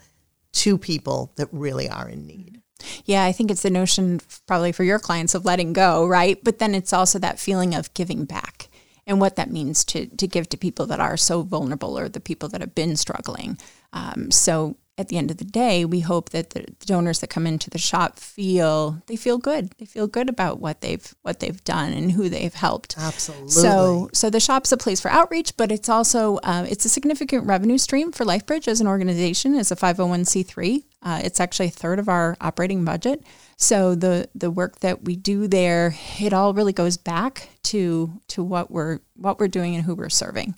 to 0.53 0.77
people 0.77 1.31
that 1.35 1.47
really 1.51 1.89
are 1.89 2.09
in 2.09 2.25
need. 2.25 2.61
Yeah, 3.05 3.23
I 3.23 3.31
think 3.31 3.49
it's 3.49 3.63
the 3.63 3.69
notion 3.69 4.19
probably 4.45 4.71
for 4.71 4.83
your 4.83 4.99
clients 4.99 5.35
of 5.35 5.45
letting 5.45 5.73
go, 5.73 6.05
right? 6.05 6.41
But 6.43 6.59
then 6.59 6.75
it's 6.75 6.93
also 6.93 7.19
that 7.19 7.39
feeling 7.39 7.73
of 7.73 7.93
giving 7.93 8.25
back 8.25 8.69
and 9.05 9.19
what 9.19 9.35
that 9.35 9.51
means 9.51 9.83
to 9.85 10.07
to 10.07 10.27
give 10.27 10.49
to 10.49 10.57
people 10.57 10.85
that 10.87 10.99
are 10.99 11.17
so 11.17 11.41
vulnerable 11.41 11.97
or 11.97 12.09
the 12.09 12.19
people 12.19 12.49
that 12.49 12.61
have 12.61 12.75
been 12.75 12.95
struggling. 12.95 13.57
Um, 13.91 14.31
so 14.31 14.77
at 14.97 15.07
the 15.07 15.17
end 15.17 15.31
of 15.31 15.37
the 15.37 15.45
day, 15.45 15.85
we 15.85 16.01
hope 16.01 16.29
that 16.29 16.51
the 16.51 16.65
donors 16.85 17.19
that 17.19 17.29
come 17.29 17.47
into 17.47 17.69
the 17.69 17.79
shop 17.79 18.19
feel 18.19 19.01
they 19.07 19.15
feel 19.15 19.39
good. 19.39 19.71
They 19.79 19.85
feel 19.85 20.05
good 20.05 20.29
about 20.29 20.59
what 20.59 20.81
they've 20.81 21.13
what 21.23 21.39
they've 21.39 21.63
done 21.63 21.93
and 21.93 22.11
who 22.11 22.29
they've 22.29 22.53
helped. 22.53 22.95
Absolutely. 22.97 23.49
So 23.49 24.09
so 24.13 24.29
the 24.29 24.39
shop's 24.39 24.71
a 24.71 24.77
place 24.77 25.01
for 25.01 25.09
outreach, 25.09 25.57
but 25.57 25.71
it's 25.71 25.89
also 25.89 26.37
uh, 26.43 26.65
it's 26.69 26.85
a 26.85 26.89
significant 26.89 27.47
revenue 27.47 27.79
stream 27.79 28.11
for 28.11 28.23
LifeBridge 28.23 28.67
as 28.67 28.81
an 28.81 28.87
organization 28.87 29.55
as 29.55 29.71
a 29.71 29.75
501c3. 29.75 30.83
Uh, 31.01 31.21
it's 31.23 31.39
actually 31.39 31.67
a 31.67 31.71
third 31.71 31.97
of 31.97 32.07
our 32.07 32.37
operating 32.39 32.85
budget. 32.85 33.23
So 33.57 33.95
the 33.95 34.29
the 34.35 34.51
work 34.51 34.79
that 34.81 35.03
we 35.03 35.15
do 35.15 35.47
there, 35.47 35.95
it 36.19 36.33
all 36.33 36.53
really 36.53 36.73
goes 36.73 36.97
back 36.97 37.49
to 37.63 38.21
to 38.27 38.43
what 38.43 38.69
we're 38.69 38.99
what 39.15 39.39
we're 39.39 39.47
doing 39.47 39.75
and 39.75 39.83
who 39.83 39.95
we're 39.95 40.09
serving. 40.09 40.53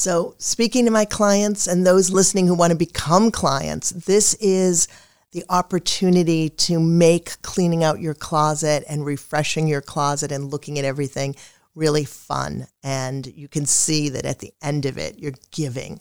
So, 0.00 0.34
speaking 0.38 0.86
to 0.86 0.90
my 0.90 1.04
clients 1.04 1.66
and 1.66 1.86
those 1.86 2.10
listening 2.10 2.46
who 2.46 2.54
want 2.54 2.70
to 2.70 2.78
become 2.78 3.30
clients, 3.30 3.90
this 3.90 4.32
is 4.40 4.88
the 5.32 5.44
opportunity 5.50 6.48
to 6.48 6.80
make 6.80 7.42
cleaning 7.42 7.84
out 7.84 8.00
your 8.00 8.14
closet 8.14 8.82
and 8.88 9.04
refreshing 9.04 9.68
your 9.68 9.82
closet 9.82 10.32
and 10.32 10.50
looking 10.50 10.78
at 10.78 10.86
everything 10.86 11.36
really 11.74 12.06
fun. 12.06 12.66
And 12.82 13.26
you 13.26 13.46
can 13.46 13.66
see 13.66 14.08
that 14.08 14.24
at 14.24 14.38
the 14.38 14.54
end 14.62 14.86
of 14.86 14.96
it, 14.96 15.18
you're 15.18 15.34
giving. 15.50 16.00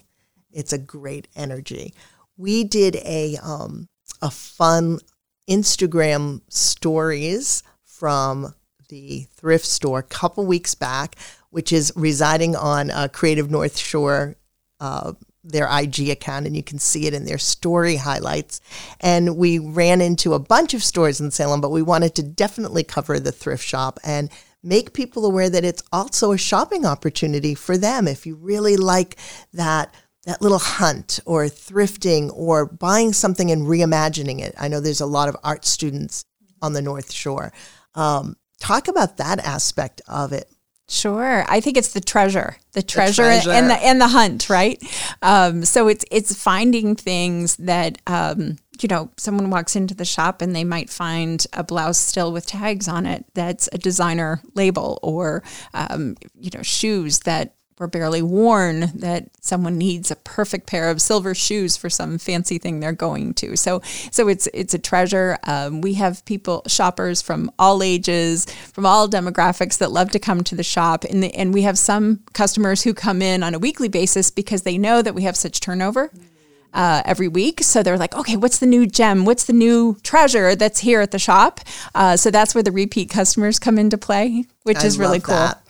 It's 0.49 0.71
a 0.71 0.77
great 0.77 1.27
energy. 1.35 1.93
We 2.37 2.63
did 2.63 2.95
a 3.03 3.35
um, 3.43 3.89
a 4.21 4.31
fun 4.31 4.99
Instagram 5.49 6.39
stories 6.47 7.63
from 7.83 8.55
the 8.87 9.27
thrift 9.35 9.65
store 9.65 9.99
a 9.99 10.03
couple 10.03 10.45
weeks 10.45 10.73
back 10.73 11.17
which 11.51 11.71
is 11.71 11.91
residing 11.95 12.55
on 12.55 12.91
uh, 12.91 13.07
Creative 13.11 13.49
North 13.49 13.77
Shore, 13.77 14.35
uh, 14.79 15.13
their 15.43 15.67
IG 15.71 16.09
account, 16.09 16.45
and 16.45 16.55
you 16.55 16.63
can 16.63 16.79
see 16.79 17.07
it 17.07 17.13
in 17.13 17.25
their 17.25 17.37
story 17.37 17.95
highlights. 17.95 18.61
And 18.99 19.37
we 19.37 19.57
ran 19.57 20.01
into 20.01 20.33
a 20.33 20.39
bunch 20.39 20.73
of 20.73 20.83
stores 20.83 21.19
in 21.19 21.31
Salem, 21.31 21.61
but 21.61 21.71
we 21.71 21.81
wanted 21.81 22.15
to 22.15 22.23
definitely 22.23 22.83
cover 22.83 23.19
the 23.19 23.31
thrift 23.31 23.63
shop 23.63 23.99
and 24.03 24.29
make 24.61 24.93
people 24.93 25.25
aware 25.25 25.49
that 25.49 25.63
it's 25.63 25.83
also 25.91 26.31
a 26.31 26.37
shopping 26.37 26.85
opportunity 26.85 27.55
for 27.55 27.77
them. 27.77 28.07
If 28.07 28.25
you 28.25 28.35
really 28.35 28.77
like 28.77 29.17
that 29.53 29.93
that 30.25 30.41
little 30.41 30.59
hunt 30.59 31.19
or 31.25 31.45
thrifting 31.45 32.29
or 32.33 32.65
buying 32.65 33.13
something 33.13 33.51
and 33.51 33.63
reimagining 33.63 34.41
it. 34.41 34.53
I 34.59 34.67
know 34.67 34.79
there's 34.79 35.01
a 35.01 35.05
lot 35.05 35.29
of 35.29 35.37
art 35.43 35.65
students 35.65 36.25
on 36.61 36.73
the 36.73 36.81
North 36.81 37.11
Shore. 37.11 37.53
Um, 37.95 38.35
talk 38.59 38.87
about 38.87 39.17
that 39.17 39.39
aspect 39.39 40.01
of 40.07 40.33
it. 40.33 40.47
Sure, 40.91 41.45
I 41.47 41.61
think 41.61 41.77
it's 41.77 41.93
the 41.93 42.01
treasure, 42.01 42.57
the 42.73 42.81
treasure, 42.81 43.21
the 43.21 43.29
treasure. 43.29 43.51
and 43.51 43.69
the 43.69 43.75
and 43.75 44.01
the 44.01 44.07
hunt, 44.07 44.49
right? 44.49 44.81
Um, 45.21 45.63
so 45.63 45.87
it's 45.87 46.03
it's 46.09 46.33
finding 46.33 46.95
things 46.95 47.55
that 47.57 47.99
um, 48.07 48.57
you 48.81 48.87
know 48.89 49.11
someone 49.15 49.51
walks 49.51 49.75
into 49.75 49.93
the 49.93 50.03
shop 50.03 50.41
and 50.41 50.55
they 50.55 50.63
might 50.63 50.89
find 50.89 51.45
a 51.53 51.63
blouse 51.63 51.99
still 51.99 52.31
with 52.31 52.47
tags 52.47 52.87
on 52.87 53.05
it 53.05 53.23
that's 53.35 53.69
a 53.71 53.77
designer 53.77 54.41
label, 54.55 54.97
or 55.03 55.43
um, 55.75 56.15
you 56.39 56.49
know 56.55 56.63
shoes 56.63 57.19
that 57.19 57.53
were 57.79 57.87
barely 57.87 58.21
worn 58.21 58.91
that 58.93 59.29
someone 59.39 59.77
needs 59.77 60.11
a 60.11 60.15
perfect 60.17 60.67
pair 60.67 60.89
of 60.89 61.01
silver 61.01 61.33
shoes 61.33 61.77
for 61.77 61.89
some 61.89 62.17
fancy 62.17 62.57
thing 62.57 62.79
they're 62.79 62.91
going 62.91 63.33
to. 63.33 63.55
So 63.55 63.81
so 64.11 64.27
it's 64.27 64.47
it's 64.53 64.73
a 64.73 64.79
treasure. 64.79 65.37
Um, 65.43 65.79
we 65.79 65.93
have 65.93 66.23
people 66.25 66.61
shoppers 66.67 67.21
from 67.21 67.49
all 67.57 67.81
ages, 67.81 68.45
from 68.73 68.85
all 68.85 69.07
demographics 69.07 69.77
that 69.77 69.91
love 69.91 70.11
to 70.11 70.19
come 70.19 70.43
to 70.43 70.55
the 70.55 70.63
shop, 70.63 71.05
and 71.05 71.23
the, 71.23 71.33
and 71.33 71.53
we 71.53 71.61
have 71.61 71.77
some 71.77 72.19
customers 72.33 72.83
who 72.83 72.93
come 72.93 73.21
in 73.21 73.41
on 73.43 73.55
a 73.55 73.59
weekly 73.59 73.87
basis 73.87 74.29
because 74.29 74.63
they 74.63 74.77
know 74.77 75.01
that 75.01 75.15
we 75.15 75.23
have 75.23 75.37
such 75.37 75.61
turnover. 75.61 76.11
Uh, 76.71 77.01
every 77.03 77.27
week. 77.27 77.63
So 77.63 77.81
they're 77.81 77.97
like, 77.97 78.13
okay, 78.13 78.37
what's 78.37 78.59
the 78.59 78.67
new 78.67 78.85
gem? 78.85 79.25
What's 79.25 79.45
the 79.45 79.53
new 79.53 79.97
treasure 80.03 80.55
that's 80.55 80.81
here 80.81 81.01
at 81.01 81.09
the 81.09 81.17
shop? 81.17 81.61
Uh, 81.95 82.15
so 82.15 82.29
that's 82.29 82.53
where 82.53 82.61
the 82.61 82.71
repeat 82.71 83.09
customers 83.09 83.57
come 83.57 83.79
into 83.79 83.97
play, 83.97 84.45
which 84.61 84.77
I 84.77 84.85
is 84.85 84.99
really 84.99 85.19
cool. 85.19 85.33
That. 85.33 85.63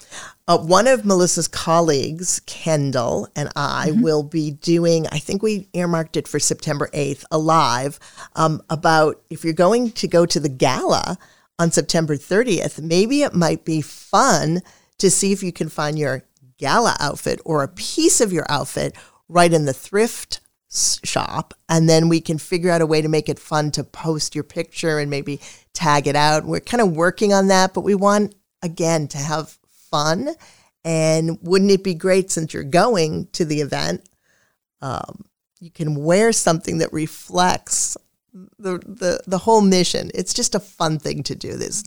Uh, 0.49 0.57
one 0.57 0.87
of 0.87 1.05
Melissa's 1.05 1.47
colleagues, 1.47 2.41
Kendall, 2.47 3.27
and 3.35 3.49
I 3.55 3.89
mm-hmm. 3.91 4.01
will 4.01 4.23
be 4.23 4.49
doing, 4.49 5.05
I 5.11 5.19
think 5.19 5.43
we 5.43 5.69
earmarked 5.73 6.17
it 6.17 6.27
for 6.27 6.39
September 6.39 6.89
8th, 6.91 7.23
a 7.29 7.37
live 7.37 7.99
um, 8.35 8.59
about 8.67 9.21
if 9.29 9.43
you're 9.43 9.53
going 9.53 9.91
to 9.91 10.07
go 10.07 10.25
to 10.25 10.39
the 10.39 10.49
gala 10.49 11.19
on 11.59 11.69
September 11.69 12.17
30th, 12.17 12.81
maybe 12.81 13.21
it 13.21 13.35
might 13.35 13.63
be 13.63 13.79
fun 13.79 14.63
to 14.97 15.11
see 15.11 15.31
if 15.31 15.43
you 15.43 15.51
can 15.51 15.69
find 15.69 15.99
your 15.99 16.23
gala 16.57 16.97
outfit 16.99 17.39
or 17.45 17.61
a 17.61 17.67
piece 17.67 18.19
of 18.19 18.33
your 18.33 18.47
outfit 18.49 18.95
right 19.27 19.53
in 19.53 19.65
the 19.65 19.73
thrift 19.73 20.39
shop 20.71 21.53
and 21.67 21.87
then 21.87 22.09
we 22.09 22.19
can 22.19 22.39
figure 22.39 22.71
out 22.71 22.81
a 22.81 22.87
way 22.87 23.03
to 23.03 23.07
make 23.07 23.29
it 23.29 23.37
fun 23.37 23.69
to 23.69 23.83
post 23.83 24.33
your 24.33 24.43
picture 24.43 24.97
and 24.97 25.11
maybe 25.11 25.39
tag 25.73 26.07
it 26.07 26.15
out. 26.15 26.43
We're 26.43 26.59
kind 26.59 26.81
of 26.81 26.95
working 26.95 27.33
on 27.33 27.49
that, 27.49 27.75
but 27.75 27.81
we 27.81 27.93
want 27.93 28.33
again 28.63 29.07
to 29.09 29.19
have 29.19 29.58
fun. 29.89 30.29
And 30.83 31.37
wouldn't 31.41 31.71
it 31.71 31.83
be 31.83 31.93
great 31.93 32.31
since 32.31 32.53
you're 32.53 32.63
going 32.63 33.27
to 33.33 33.45
the 33.45 33.61
event? 33.61 34.07
Um, 34.81 35.25
you 35.59 35.71
can 35.71 35.95
wear 36.03 36.31
something 36.31 36.77
that 36.77 36.93
reflects 36.93 37.97
the, 38.33 38.79
the, 38.79 39.21
the 39.27 39.39
whole 39.39 39.61
mission. 39.61 40.09
It's 40.13 40.33
just 40.33 40.55
a 40.55 40.59
fun 40.59 40.99
thing 40.99 41.23
to 41.23 41.35
do. 41.35 41.53
There's 41.53 41.83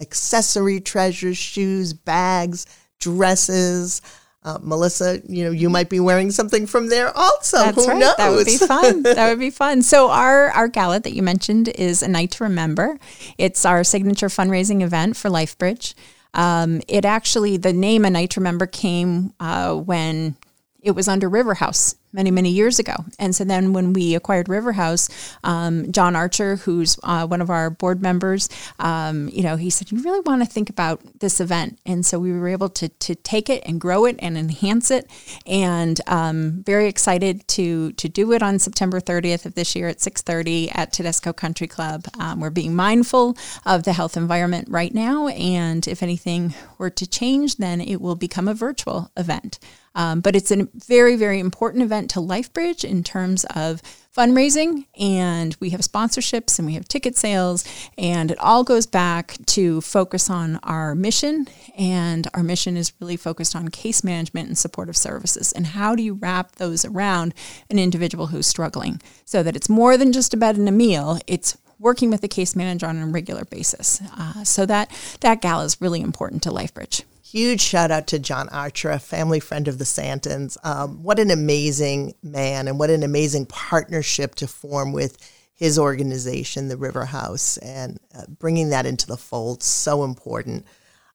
accessory 0.00 0.80
treasures, 0.80 1.38
shoes, 1.38 1.92
bags, 1.92 2.66
dresses. 2.98 4.02
Uh, 4.42 4.58
Melissa, 4.62 5.20
you 5.28 5.44
know, 5.44 5.50
you 5.50 5.68
might 5.68 5.90
be 5.90 6.00
wearing 6.00 6.30
something 6.30 6.66
from 6.66 6.88
there 6.88 7.14
also. 7.16 7.58
That's 7.58 7.84
Who 7.84 7.90
right. 7.90 7.98
knows? 7.98 8.16
That 8.16 8.30
would 8.30 8.46
be 8.46 8.56
fun. 8.56 9.02
that 9.02 9.28
would 9.28 9.38
be 9.38 9.50
fun. 9.50 9.82
So 9.82 10.10
our 10.10 10.48
our 10.52 10.66
gala 10.66 11.00
that 11.00 11.12
you 11.12 11.22
mentioned 11.22 11.68
is 11.68 12.02
a 12.02 12.08
night 12.08 12.30
to 12.32 12.44
remember. 12.44 12.98
It's 13.36 13.66
our 13.66 13.84
signature 13.84 14.28
fundraising 14.28 14.82
event 14.82 15.18
for 15.18 15.28
LifeBridge. 15.28 15.94
Um, 16.34 16.80
it 16.88 17.04
actually, 17.04 17.56
the 17.56 17.72
name 17.72 18.04
A 18.04 18.10
Night 18.10 18.36
Remember 18.36 18.66
came 18.66 19.32
uh, 19.40 19.74
when 19.74 20.36
it 20.80 20.92
was 20.92 21.08
under 21.08 21.28
River 21.28 21.54
House 21.54 21.94
many, 22.12 22.30
many 22.30 22.50
years 22.50 22.78
ago. 22.78 22.94
And 23.18 23.34
so 23.34 23.44
then 23.44 23.72
when 23.72 23.92
we 23.92 24.14
acquired 24.14 24.48
River 24.48 24.72
House, 24.72 25.08
um, 25.44 25.90
John 25.92 26.16
Archer, 26.16 26.56
who's 26.56 26.98
uh, 27.02 27.26
one 27.26 27.40
of 27.40 27.50
our 27.50 27.70
board 27.70 28.02
members, 28.02 28.48
um, 28.78 29.28
you 29.28 29.42
know, 29.42 29.56
he 29.56 29.70
said, 29.70 29.90
you 29.92 30.02
really 30.02 30.20
want 30.20 30.42
to 30.42 30.48
think 30.48 30.70
about 30.70 31.00
this 31.20 31.40
event. 31.40 31.78
And 31.86 32.04
so 32.04 32.18
we 32.18 32.32
were 32.32 32.48
able 32.48 32.68
to, 32.70 32.88
to 32.88 33.14
take 33.14 33.48
it 33.48 33.62
and 33.66 33.80
grow 33.80 34.04
it 34.04 34.16
and 34.18 34.36
enhance 34.36 34.90
it. 34.90 35.08
And 35.46 36.00
um, 36.06 36.62
very 36.64 36.86
excited 36.86 37.46
to, 37.48 37.92
to 37.92 38.08
do 38.08 38.32
it 38.32 38.42
on 38.42 38.58
September 38.58 39.00
30th 39.00 39.46
of 39.46 39.54
this 39.54 39.76
year 39.76 39.88
at 39.88 39.98
6.30 39.98 40.76
at 40.76 40.92
Tedesco 40.92 41.32
Country 41.32 41.66
Club. 41.66 42.06
Um, 42.18 42.40
we're 42.40 42.50
being 42.50 42.74
mindful 42.74 43.36
of 43.64 43.84
the 43.84 43.92
health 43.92 44.16
environment 44.16 44.68
right 44.68 44.94
now. 44.94 45.28
And 45.28 45.86
if 45.86 46.02
anything 46.02 46.54
were 46.78 46.90
to 46.90 47.06
change, 47.06 47.56
then 47.56 47.80
it 47.80 48.00
will 48.00 48.16
become 48.16 48.48
a 48.48 48.54
virtual 48.54 49.10
event. 49.16 49.58
Um, 49.94 50.20
but 50.20 50.36
it's 50.36 50.50
a 50.50 50.68
very, 50.74 51.16
very 51.16 51.40
important 51.40 51.82
event 51.82 52.10
to 52.10 52.20
LifeBridge 52.20 52.84
in 52.84 53.02
terms 53.02 53.44
of 53.56 53.82
fundraising, 54.16 54.86
and 54.98 55.56
we 55.60 55.70
have 55.70 55.80
sponsorships 55.80 56.58
and 56.58 56.66
we 56.66 56.74
have 56.74 56.86
ticket 56.88 57.16
sales, 57.16 57.64
and 57.96 58.30
it 58.30 58.38
all 58.38 58.64
goes 58.64 58.86
back 58.86 59.36
to 59.46 59.80
focus 59.80 60.28
on 60.28 60.58
our 60.62 60.94
mission. 60.94 61.46
And 61.76 62.28
our 62.34 62.42
mission 62.42 62.76
is 62.76 62.92
really 63.00 63.16
focused 63.16 63.54
on 63.54 63.68
case 63.68 64.02
management 64.02 64.48
and 64.48 64.58
supportive 64.58 64.96
services. 64.96 65.52
And 65.52 65.68
how 65.68 65.94
do 65.94 66.02
you 66.02 66.14
wrap 66.14 66.56
those 66.56 66.84
around 66.84 67.34
an 67.68 67.78
individual 67.78 68.28
who's 68.28 68.46
struggling 68.46 69.00
so 69.24 69.42
that 69.42 69.56
it's 69.56 69.68
more 69.68 69.96
than 69.96 70.12
just 70.12 70.34
a 70.34 70.36
bed 70.36 70.56
and 70.56 70.68
a 70.68 70.72
meal? 70.72 71.18
It's 71.26 71.56
working 71.78 72.10
with 72.10 72.20
the 72.20 72.28
case 72.28 72.54
manager 72.54 72.86
on 72.86 72.98
a 72.98 73.06
regular 73.06 73.44
basis. 73.44 74.02
Uh, 74.16 74.44
so 74.44 74.66
that 74.66 74.90
that 75.20 75.40
gal 75.40 75.62
is 75.62 75.80
really 75.80 76.00
important 76.00 76.42
to 76.42 76.50
LifeBridge. 76.50 77.04
Huge 77.30 77.60
shout 77.60 77.92
out 77.92 78.08
to 78.08 78.18
John 78.18 78.48
Archer, 78.48 78.90
a 78.90 78.98
family 78.98 79.38
friend 79.38 79.68
of 79.68 79.78
the 79.78 79.84
Santins. 79.84 80.56
Um, 80.64 81.04
what 81.04 81.20
an 81.20 81.30
amazing 81.30 82.16
man 82.24 82.66
and 82.66 82.76
what 82.76 82.90
an 82.90 83.04
amazing 83.04 83.46
partnership 83.46 84.34
to 84.36 84.48
form 84.48 84.92
with 84.92 85.16
his 85.54 85.78
organization, 85.78 86.66
the 86.66 86.76
River 86.76 87.04
House, 87.04 87.56
and 87.58 88.00
uh, 88.18 88.22
bringing 88.40 88.70
that 88.70 88.84
into 88.84 89.06
the 89.06 89.16
fold. 89.16 89.62
So 89.62 90.02
important. 90.02 90.66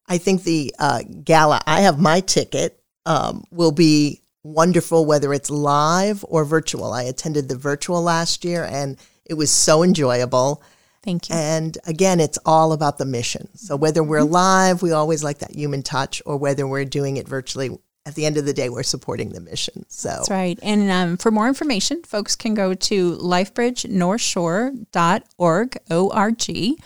I 0.08 0.18
think 0.18 0.44
the 0.44 0.74
uh, 0.80 1.02
gala, 1.22 1.60
I 1.68 1.82
have 1.82 2.00
my 2.00 2.22
ticket, 2.22 2.82
um, 3.06 3.44
will 3.52 3.74
be 3.74 4.22
wonderful, 4.42 5.06
whether 5.06 5.34
it's 5.34 5.50
live 5.50 6.24
or 6.30 6.46
virtual. 6.46 6.94
I 6.94 7.04
attended 7.04 7.50
the 7.50 7.58
virtual 7.58 8.02
last 8.02 8.46
year 8.46 8.64
and 8.64 8.96
it 9.26 9.34
was 9.34 9.52
so 9.52 9.84
enjoyable. 9.84 10.64
Thank 11.06 11.30
you. 11.30 11.36
And 11.36 11.78
again, 11.86 12.20
it's 12.20 12.40
all 12.46 12.74
about 12.74 12.98
the 12.98 13.06
mission. 13.06 13.48
So 13.56 13.76
whether 13.76 14.02
we're 14.04 14.22
mm-hmm. 14.22 14.34
live, 14.34 14.82
we 14.82 14.92
always 14.92 15.24
like 15.24 15.38
that 15.40 15.52
human 15.52 15.84
touch, 15.84 16.22
or 16.26 16.38
whether 16.38 16.68
we're 16.68 16.84
doing 16.84 17.18
it 17.18 17.28
virtually, 17.28 17.70
at 18.08 18.16
the 18.16 18.26
end 18.26 18.38
of 18.38 18.46
the 18.46 18.54
day, 18.54 18.70
we're 18.70 18.84
supporting 18.84 19.30
the 19.30 19.42
mission. 19.42 19.86
So 19.88 20.10
that's 20.10 20.30
right. 20.30 20.60
And 20.62 20.92
um, 20.92 21.18
for 21.18 21.32
more 21.32 21.48
information, 21.48 22.04
folks 22.04 22.36
can 22.36 22.54
go 22.54 22.74
to 22.74 23.18
lifebridgenorthshore.org, 23.18 25.78
O-R-G. 25.90 26.78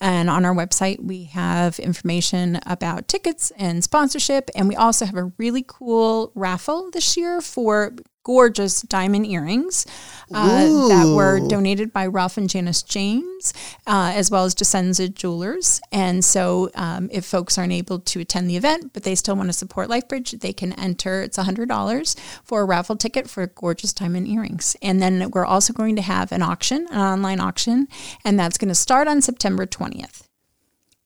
And 0.00 0.30
on 0.30 0.44
our 0.44 0.54
website, 0.54 1.02
we 1.02 1.24
have 1.24 1.78
information 1.78 2.60
about 2.64 3.08
tickets 3.08 3.50
and 3.58 3.82
sponsorship. 3.82 4.48
And 4.54 4.68
we 4.68 4.76
also 4.76 5.06
have 5.06 5.16
a 5.16 5.32
really 5.38 5.64
cool 5.66 6.30
raffle 6.34 6.90
this 6.90 7.16
year 7.16 7.40
for 7.40 7.94
gorgeous 8.24 8.82
diamond 8.82 9.26
earrings 9.26 9.86
uh, 10.32 10.88
that 10.88 11.12
were 11.14 11.40
donated 11.48 11.92
by 11.92 12.06
Ralph 12.06 12.36
and 12.36 12.48
Janice 12.48 12.82
James, 12.82 13.52
uh, 13.86 14.12
as 14.14 14.30
well 14.30 14.44
as 14.44 14.54
DeScenza 14.54 15.12
Jewelers. 15.12 15.80
And 15.90 16.24
so, 16.24 16.70
um, 16.74 17.08
if 17.12 17.24
folks 17.24 17.58
aren't 17.58 17.72
able 17.72 17.98
to 17.98 18.20
attend 18.20 18.48
the 18.48 18.56
event, 18.56 18.92
but 18.92 19.02
they 19.02 19.14
still 19.14 19.36
want 19.36 19.48
to 19.48 19.52
support 19.52 19.88
LifeBridge, 19.88 20.40
they 20.40 20.52
can 20.52 20.72
enter. 20.74 21.22
It's 21.22 21.38
$100 21.38 22.20
for 22.44 22.62
a 22.62 22.64
raffle 22.64 22.96
ticket 22.96 23.28
for 23.28 23.46
gorgeous 23.46 23.92
diamond 23.92 24.28
earrings. 24.28 24.76
And 24.82 25.02
then 25.02 25.30
we're 25.30 25.44
also 25.44 25.72
going 25.72 25.96
to 25.96 26.02
have 26.02 26.32
an 26.32 26.42
auction, 26.42 26.86
an 26.90 27.00
online 27.00 27.40
auction, 27.40 27.88
and 28.24 28.38
that's 28.38 28.58
going 28.58 28.68
to 28.68 28.74
start 28.74 29.08
on 29.08 29.20
September 29.20 29.66
20th. 29.66 30.22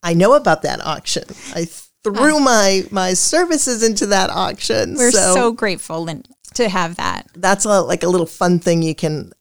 I 0.03 0.15
know 0.15 0.35
about 0.35 0.63
that 0.63 0.85
auction. 0.85 1.25
I 1.55 1.67
threw 2.05 2.37
uh, 2.37 2.41
my 2.41 2.85
my 2.91 3.15
services 3.15 3.83
into 3.83 4.07
that 4.07 4.31
auction. 4.31 4.95
We're 4.95 5.11
so, 5.11 5.35
so 5.35 5.53
grateful, 5.53 6.09
and 6.09 6.29
to 6.57 6.69
have 6.69 6.97
that. 6.97 7.29
That's 7.35 7.65
a, 7.65 7.81
like 7.81 8.03
a 8.03 8.09
little 8.09 8.27
fun 8.27 8.59
thing 8.59 8.83
you 8.83 8.95
can 8.95 9.33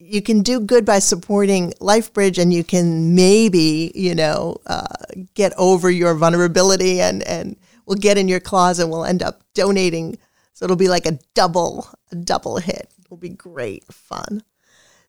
you 0.00 0.22
can 0.22 0.40
do 0.42 0.60
good 0.60 0.86
by 0.86 0.98
supporting 0.98 1.72
LifeBridge, 1.72 2.38
and 2.38 2.52
you 2.52 2.64
can 2.64 3.14
maybe 3.14 3.92
you 3.94 4.14
know 4.14 4.56
uh, 4.66 4.86
get 5.34 5.52
over 5.56 5.90
your 5.90 6.14
vulnerability, 6.14 7.00
and 7.00 7.22
and 7.24 7.56
we'll 7.86 7.98
get 7.98 8.18
in 8.18 8.28
your 8.28 8.40
closet. 8.40 8.82
And 8.82 8.90
we'll 8.90 9.04
end 9.04 9.22
up 9.22 9.42
donating, 9.54 10.18
so 10.52 10.64
it'll 10.64 10.76
be 10.76 10.88
like 10.88 11.06
a 11.06 11.18
double 11.34 11.88
a 12.10 12.16
double 12.16 12.58
hit. 12.58 12.90
It'll 13.04 13.16
be 13.16 13.28
great 13.28 13.84
fun. 13.92 14.42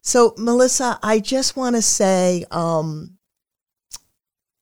So 0.02 0.34
Melissa, 0.36 0.98
I 1.02 1.20
just 1.20 1.56
want 1.56 1.76
to 1.76 1.82
say 1.82 2.44
um, 2.50 3.18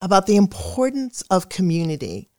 about 0.01 0.27
the 0.27 0.37
importance 0.37 1.23
of 1.31 1.49
community. 1.49 2.31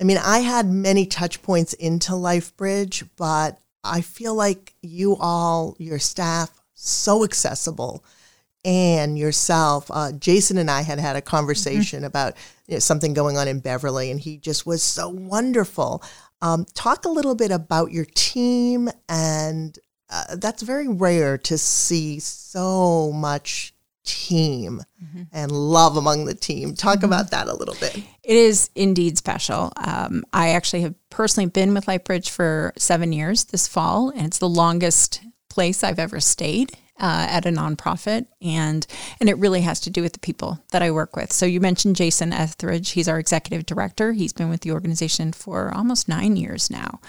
I 0.00 0.04
mean, 0.04 0.18
I 0.18 0.38
had 0.38 0.66
many 0.66 1.04
touch 1.04 1.42
points 1.42 1.74
into 1.74 2.12
LifeBridge, 2.12 3.08
but 3.16 3.58
I 3.84 4.00
feel 4.00 4.34
like 4.34 4.74
you 4.82 5.16
all, 5.16 5.76
your 5.78 5.98
staff, 5.98 6.50
so 6.74 7.24
accessible, 7.24 8.04
and 8.64 9.18
yourself. 9.18 9.90
Uh, 9.90 10.12
Jason 10.12 10.58
and 10.58 10.70
I 10.70 10.82
had 10.82 10.98
had 10.98 11.16
a 11.16 11.22
conversation 11.22 12.00
mm-hmm. 12.00 12.06
about 12.06 12.36
you 12.66 12.74
know, 12.74 12.78
something 12.80 13.14
going 13.14 13.36
on 13.36 13.48
in 13.48 13.60
Beverly, 13.60 14.10
and 14.10 14.20
he 14.20 14.36
just 14.36 14.66
was 14.66 14.82
so 14.82 15.08
wonderful. 15.08 16.02
Um, 16.42 16.66
talk 16.74 17.04
a 17.04 17.10
little 17.10 17.34
bit 17.34 17.50
about 17.50 17.92
your 17.92 18.06
team, 18.14 18.88
and 19.08 19.78
uh, 20.10 20.36
that's 20.36 20.62
very 20.62 20.88
rare 20.88 21.38
to 21.38 21.56
see 21.56 22.18
so 22.18 23.12
much 23.12 23.72
team 24.10 24.82
mm-hmm. 25.02 25.22
and 25.32 25.52
love 25.52 25.96
among 25.96 26.24
the 26.24 26.34
team. 26.34 26.74
Talk 26.74 26.96
mm-hmm. 26.96 27.06
about 27.06 27.30
that 27.30 27.46
a 27.46 27.54
little 27.54 27.76
bit. 27.76 27.96
It 27.96 28.36
is 28.36 28.70
indeed 28.74 29.16
special. 29.18 29.72
Um, 29.76 30.24
I 30.32 30.50
actually 30.50 30.82
have 30.82 30.94
personally 31.10 31.48
been 31.48 31.74
with 31.74 31.86
LifeBridge 31.86 32.28
for 32.28 32.72
seven 32.76 33.12
years 33.12 33.44
this 33.44 33.68
fall, 33.68 34.10
and 34.10 34.26
it's 34.26 34.38
the 34.38 34.48
longest 34.48 35.22
place 35.48 35.82
I've 35.82 35.98
ever 35.98 36.20
stayed 36.20 36.72
uh, 37.00 37.26
at 37.28 37.46
a 37.46 37.50
nonprofit, 37.50 38.26
and 38.40 38.86
and 39.20 39.28
it 39.28 39.38
really 39.38 39.62
has 39.62 39.80
to 39.80 39.90
do 39.90 40.02
with 40.02 40.12
the 40.12 40.18
people 40.18 40.60
that 40.70 40.82
I 40.82 40.90
work 40.90 41.16
with. 41.16 41.32
So 41.32 41.46
you 41.46 41.60
mentioned 41.60 41.96
Jason 41.96 42.32
Etheridge; 42.32 42.90
he's 42.90 43.08
our 43.08 43.18
executive 43.18 43.66
director. 43.66 44.12
He's 44.12 44.32
been 44.32 44.50
with 44.50 44.60
the 44.60 44.72
organization 44.72 45.32
for 45.32 45.72
almost 45.74 46.08
nine 46.08 46.36
years 46.36 46.70
now, 46.70 47.00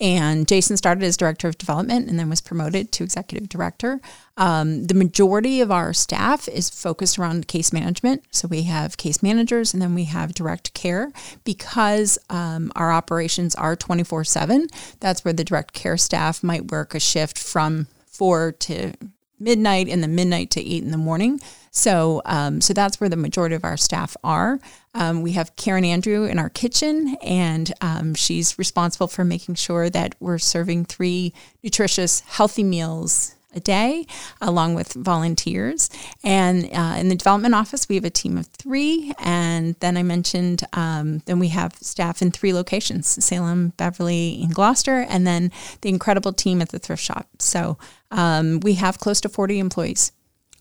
and 0.00 0.48
Jason 0.48 0.76
started 0.76 1.04
as 1.04 1.16
director 1.16 1.48
of 1.48 1.58
development 1.58 2.08
and 2.08 2.18
then 2.18 2.30
was 2.30 2.40
promoted 2.40 2.92
to 2.92 3.04
executive 3.04 3.48
director. 3.48 4.00
Um, 4.36 4.84
the 4.84 4.94
majority 4.94 5.60
of 5.60 5.70
our 5.70 5.92
staff 5.92 6.48
is 6.48 6.70
focused 6.70 7.18
around 7.18 7.48
case 7.48 7.72
management. 7.72 8.24
So 8.30 8.48
we 8.48 8.62
have 8.62 8.96
case 8.96 9.22
managers 9.22 9.74
and 9.74 9.82
then 9.82 9.94
we 9.94 10.04
have 10.04 10.32
direct 10.34 10.72
care 10.72 11.12
because 11.44 12.18
um, 12.30 12.72
our 12.74 12.90
operations 12.90 13.54
are 13.54 13.76
24 13.76 14.24
7. 14.24 14.68
That's 15.00 15.24
where 15.24 15.34
the 15.34 15.44
direct 15.44 15.74
care 15.74 15.98
staff 15.98 16.42
might 16.42 16.70
work 16.70 16.94
a 16.94 17.00
shift 17.00 17.38
from 17.38 17.86
four 18.06 18.52
to 18.52 18.92
midnight 19.40 19.88
and 19.88 20.02
the 20.02 20.08
midnight 20.08 20.50
to 20.52 20.60
eight 20.60 20.82
in 20.82 20.90
the 20.90 20.98
morning. 20.98 21.40
So, 21.70 22.20
um, 22.24 22.60
so 22.60 22.74
that's 22.74 23.00
where 23.00 23.08
the 23.08 23.16
majority 23.16 23.54
of 23.54 23.64
our 23.64 23.76
staff 23.76 24.16
are. 24.22 24.60
Um, 24.94 25.22
we 25.22 25.32
have 25.32 25.54
Karen 25.56 25.84
Andrew 25.84 26.24
in 26.24 26.38
our 26.38 26.50
kitchen, 26.50 27.16
and 27.22 27.72
um, 27.80 28.14
she's 28.14 28.58
responsible 28.58 29.06
for 29.06 29.24
making 29.24 29.54
sure 29.54 29.88
that 29.90 30.16
we're 30.18 30.38
serving 30.38 30.84
three 30.86 31.32
nutritious, 31.62 32.20
healthy 32.20 32.64
meals 32.64 33.36
a 33.54 33.60
day, 33.60 34.06
along 34.40 34.74
with 34.74 34.92
volunteers. 34.92 35.90
And 36.22 36.68
uh, 36.72 36.96
in 36.98 37.08
the 37.08 37.14
development 37.14 37.54
office, 37.54 37.88
we 37.88 37.94
have 37.96 38.04
a 38.04 38.10
team 38.10 38.38
of 38.38 38.46
three. 38.46 39.12
And 39.18 39.74
then 39.80 39.96
I 39.96 40.02
mentioned, 40.02 40.64
um, 40.72 41.18
then 41.26 41.38
we 41.38 41.48
have 41.48 41.74
staff 41.74 42.22
in 42.22 42.30
three 42.30 42.52
locations 42.52 43.24
Salem, 43.24 43.72
Beverly, 43.76 44.40
and 44.42 44.54
Gloucester, 44.54 45.06
and 45.08 45.26
then 45.26 45.50
the 45.80 45.88
incredible 45.88 46.32
team 46.32 46.62
at 46.62 46.70
the 46.70 46.78
thrift 46.78 47.02
shop. 47.02 47.28
So 47.38 47.78
um, 48.10 48.60
we 48.60 48.74
have 48.74 48.98
close 48.98 49.20
to 49.22 49.28
40 49.28 49.58
employees. 49.58 50.12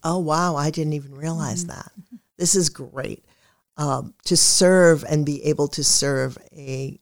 Oh, 0.03 0.19
wow. 0.19 0.55
I 0.55 0.71
didn't 0.71 0.93
even 0.93 1.13
realize 1.15 1.65
mm-hmm. 1.65 1.75
that. 1.75 1.91
This 2.37 2.55
is 2.55 2.69
great. 2.69 3.23
Um, 3.77 4.13
to 4.25 4.35
serve 4.35 5.05
and 5.05 5.25
be 5.25 5.43
able 5.45 5.69
to 5.69 5.83
serve 5.83 6.37
a 6.51 6.99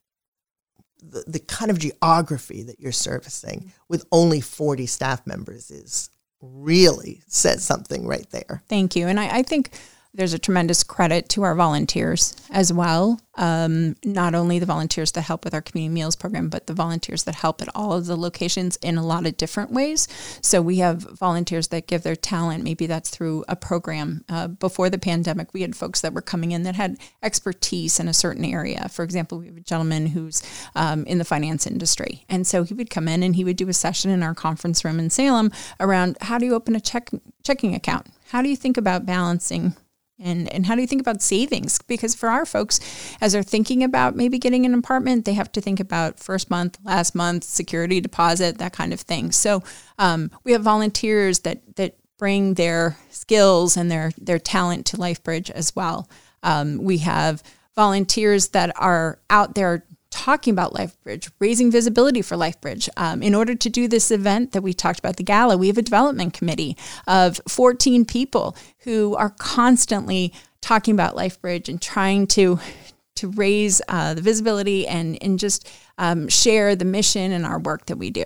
the, 1.02 1.24
the 1.28 1.40
kind 1.40 1.72
of 1.72 1.80
geography 1.80 2.64
that 2.64 2.80
you're 2.80 2.92
servicing 2.92 3.72
with 3.88 4.06
only 4.12 4.42
40 4.42 4.86
staff 4.86 5.26
members 5.26 5.72
is 5.72 6.10
really 6.42 7.22
says 7.28 7.64
something 7.64 8.06
right 8.06 8.30
there. 8.32 8.62
Thank 8.68 8.96
you. 8.96 9.08
And 9.08 9.20
I, 9.20 9.38
I 9.38 9.44
think 9.44 9.72
there's 10.18 10.34
a 10.34 10.40
tremendous 10.40 10.84
credit 10.84 11.30
to 11.30 11.44
our 11.44 11.54
volunteers 11.54 12.36
as 12.50 12.74
well. 12.74 13.22
Um, 13.36 13.96
not 14.04 14.34
only 14.34 14.58
the 14.58 14.66
volunteers 14.66 15.12
that 15.12 15.22
help 15.22 15.46
with 15.46 15.54
our 15.54 15.62
community 15.62 15.94
meals 15.94 16.16
program, 16.16 16.50
but 16.50 16.66
the 16.66 16.74
volunteers 16.74 17.24
that 17.26 17.36
help 17.36 17.62
at 17.62 17.70
all 17.76 17.94
of 17.94 18.08
the 18.08 18.18
locations 18.18 18.78
in 18.78 18.98
a 18.98 19.06
lot 19.06 19.28
of 19.28 19.38
different 19.38 19.72
ways. 19.72 20.08
So 20.42 20.60
we 20.60 20.80
have 20.80 21.04
volunteers 21.04 21.68
that 21.68 21.86
give 21.86 22.02
their 22.02 22.16
talent. 22.16 22.64
Maybe 22.64 22.88
that's 22.88 23.12
through 23.12 23.46
a 23.48 23.56
program. 23.56 24.26
Uh, 24.28 24.48
before 24.48 24.90
the 24.90 24.98
pandemic, 24.98 25.54
we 25.54 25.62
had 25.62 25.76
folks 25.76 26.02
that 26.02 26.14
were 26.14 26.22
coming 26.22 26.52
in 26.52 26.64
that 26.64 26.76
had 26.76 26.98
expertise 27.22 28.00
in 28.00 28.08
a 28.08 28.14
certain 28.14 28.44
area. 28.44 28.90
For 28.90 29.04
example, 29.04 29.38
we 29.38 29.46
have 29.46 29.58
a 29.58 29.62
gentleman 29.62 30.08
who's 30.08 30.42
um, 30.76 31.06
in 31.06 31.20
the 31.20 31.26
finance 31.26 31.68
industry. 31.68 32.26
And 32.28 32.48
so 32.48 32.64
he 32.64 32.74
would 32.74 32.90
come 32.90 33.08
in 33.08 33.22
and 33.22 33.36
he 33.36 33.44
would 33.44 33.58
do 33.58 33.70
a 33.70 33.74
session 33.74 34.10
in 34.10 34.24
our 34.24 34.34
conference 34.34 34.84
room 34.84 35.00
in 35.00 35.12
Salem 35.12 35.52
around 35.80 36.18
how 36.22 36.40
do 36.40 36.48
you 36.48 36.56
open 36.56 36.76
a 36.76 36.82
check, 36.82 37.12
checking 37.44 37.76
account? 37.76 38.08
How 38.30 38.42
do 38.42 38.50
you 38.50 38.56
think 38.56 38.78
about 38.78 39.06
balancing 39.06 39.76
and 40.20 40.52
and 40.54 40.66
how 40.66 40.76
do 40.76 40.82
you 40.82 40.88
think 40.88 41.02
about 41.02 41.22
savings? 41.22 41.80
Because 41.82 42.16
for 42.16 42.30
our 42.30 42.46
folks 42.46 42.80
as 43.22 43.34
they're 43.34 43.44
thinking 43.44 43.84
about 43.84 44.16
maybe 44.16 44.40
getting 44.40 44.66
an 44.66 44.74
apartment 44.74 45.26
they 45.26 45.34
have 45.34 45.52
to 45.54 45.62
think 45.62 45.80
about 45.80 46.20
first 46.20 46.50
month 46.50 46.78
last 46.84 47.16
month 47.16 47.44
security 47.44 48.02
deposit 48.02 48.58
that 48.58 48.74
kind 48.74 48.94
of 48.94 49.02
thing. 49.02 49.32
So 49.32 49.64
um, 50.00 50.32
we 50.44 50.52
have 50.54 50.62
volunteers 50.62 51.40
that 51.40 51.62
that 51.76 51.98
bring 52.18 52.56
their 52.56 52.98
skills 53.10 53.78
and 53.78 53.92
their 53.92 54.12
their 54.18 54.40
talent 54.40 54.86
to 54.88 54.98
LifeBridge 54.98 55.50
as 55.52 55.76
well. 55.76 56.10
Um, 56.44 56.84
we 56.84 57.00
have 57.00 57.44
volunteers 57.76 58.50
that 58.50 58.72
are 58.76 59.20
out 59.30 59.54
there 59.54 59.86
talking 60.10 60.52
about 60.52 60.74
LifeBridge, 60.74 61.32
raising 61.40 61.72
visibility 61.72 62.22
for 62.22 62.36
LifeBridge. 62.36 62.90
Um, 62.98 63.22
in 63.22 63.36
order 63.36 63.56
to 63.56 63.70
do 63.70 63.88
this 63.88 64.12
event 64.12 64.52
that 64.52 64.62
we 64.62 64.74
talked 64.74 65.00
about, 65.00 65.18
the 65.18 65.24
gala, 65.24 65.58
we 65.58 65.68
have 65.68 65.78
a 65.78 65.82
development 65.82 66.34
committee 66.34 66.78
of 67.08 67.40
14 67.48 68.06
people 68.06 68.56
who 68.80 69.16
are 69.16 69.30
constantly 69.30 70.34
talking 70.62 70.94
about 70.94 71.16
LifeBridge 71.16 71.70
and 71.70 71.82
trying 71.82 72.28
to 72.28 72.60
to 73.16 73.30
raise 73.30 73.82
uh, 73.88 74.14
the 74.14 74.22
visibility 74.22 74.88
and 74.88 75.18
and 75.24 75.40
just 75.40 75.68
um, 75.98 76.28
share 76.28 76.76
the 76.76 76.86
mission 76.86 77.32
and 77.32 77.46
our 77.46 77.60
work 77.60 77.88
that 77.88 77.98
we 77.98 78.10
do. 78.10 78.26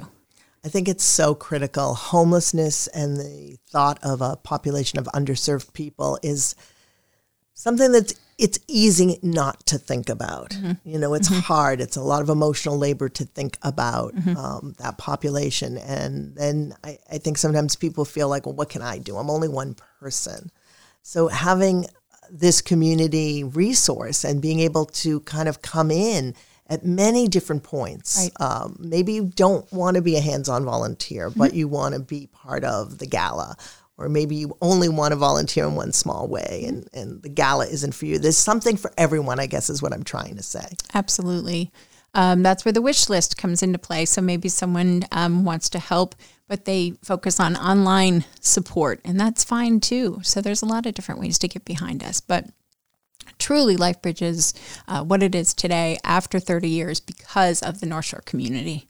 I 0.63 0.67
think 0.67 0.87
it's 0.87 1.03
so 1.03 1.33
critical. 1.33 1.95
Homelessness 1.95 2.87
and 2.87 3.17
the 3.17 3.57
thought 3.69 3.99
of 4.03 4.21
a 4.21 4.35
population 4.35 4.99
of 4.99 5.05
underserved 5.07 5.73
people 5.73 6.19
is 6.21 6.55
something 7.55 7.91
that's 7.91 8.13
it's 8.41 8.57
easy 8.67 9.19
not 9.21 9.63
to 9.67 9.77
think 9.77 10.09
about. 10.09 10.49
Mm-hmm. 10.49 10.71
You 10.83 10.97
know, 10.97 11.13
it's 11.13 11.29
mm-hmm. 11.29 11.41
hard. 11.41 11.79
It's 11.79 11.95
a 11.95 12.01
lot 12.01 12.23
of 12.23 12.29
emotional 12.29 12.75
labor 12.75 13.07
to 13.07 13.23
think 13.23 13.59
about 13.61 14.15
mm-hmm. 14.15 14.35
um, 14.35 14.75
that 14.79 14.97
population. 14.97 15.77
And 15.77 16.35
then 16.35 16.73
I, 16.83 16.97
I 17.11 17.19
think 17.19 17.37
sometimes 17.37 17.75
people 17.75 18.03
feel 18.03 18.29
like, 18.29 18.47
well, 18.47 18.55
what 18.55 18.69
can 18.69 18.81
I 18.81 18.97
do? 18.97 19.17
I'm 19.17 19.29
only 19.29 19.47
one 19.47 19.75
person. 19.99 20.51
So 21.03 21.27
having 21.27 21.85
this 22.31 22.61
community 22.61 23.43
resource 23.43 24.23
and 24.23 24.41
being 24.41 24.59
able 24.59 24.85
to 24.85 25.19
kind 25.19 25.47
of 25.47 25.61
come 25.61 25.91
in 25.91 26.33
at 26.65 26.83
many 26.83 27.27
different 27.27 27.61
points. 27.61 28.17
Right. 28.39 28.45
Um, 28.45 28.77
maybe 28.79 29.13
you 29.13 29.31
don't 29.35 29.71
want 29.71 29.97
to 29.97 30.01
be 30.01 30.15
a 30.15 30.21
hands 30.21 30.49
on 30.49 30.65
volunteer, 30.65 31.29
but 31.29 31.49
mm-hmm. 31.49 31.57
you 31.57 31.67
want 31.67 31.93
to 31.93 31.99
be 31.99 32.27
part 32.27 32.63
of 32.63 32.97
the 32.97 33.05
gala 33.05 33.55
or 34.01 34.09
maybe 34.09 34.35
you 34.35 34.57
only 34.61 34.89
want 34.89 35.11
to 35.11 35.15
volunteer 35.15 35.65
in 35.65 35.75
one 35.75 35.91
small 35.91 36.27
way 36.27 36.65
and, 36.67 36.89
and 36.93 37.21
the 37.21 37.29
gala 37.29 37.65
isn't 37.67 37.93
for 37.93 38.05
you. 38.05 38.17
There's 38.17 38.37
something 38.37 38.77
for 38.77 38.91
everyone, 38.97 39.39
I 39.39 39.45
guess, 39.45 39.69
is 39.69 39.81
what 39.81 39.93
I'm 39.93 40.03
trying 40.03 40.35
to 40.37 40.43
say. 40.43 40.65
Absolutely. 40.93 41.71
Um, 42.13 42.43
that's 42.43 42.65
where 42.65 42.71
the 42.73 42.81
wish 42.81 43.09
list 43.09 43.37
comes 43.37 43.63
into 43.63 43.79
play. 43.79 44.05
So 44.05 44.21
maybe 44.21 44.49
someone 44.49 45.03
um, 45.11 45.45
wants 45.45 45.69
to 45.69 45.79
help, 45.79 46.15
but 46.47 46.65
they 46.65 46.93
focus 47.03 47.39
on 47.39 47.55
online 47.55 48.25
support, 48.41 48.99
and 49.05 49.19
that's 49.19 49.43
fine 49.43 49.79
too. 49.79 50.19
So 50.23 50.41
there's 50.41 50.61
a 50.61 50.65
lot 50.65 50.85
of 50.85 50.93
different 50.93 51.21
ways 51.21 51.39
to 51.39 51.47
get 51.47 51.63
behind 51.63 52.03
us. 52.03 52.19
But 52.19 52.47
truly, 53.39 53.77
LifeBridge 53.77 54.21
is 54.21 54.53
uh, 54.87 55.03
what 55.03 55.23
it 55.23 55.35
is 55.35 55.53
today 55.53 55.97
after 56.03 56.39
30 56.39 56.67
years 56.67 56.99
because 56.99 57.61
of 57.61 57.79
the 57.79 57.85
North 57.85 58.05
Shore 58.05 58.23
community. 58.25 58.89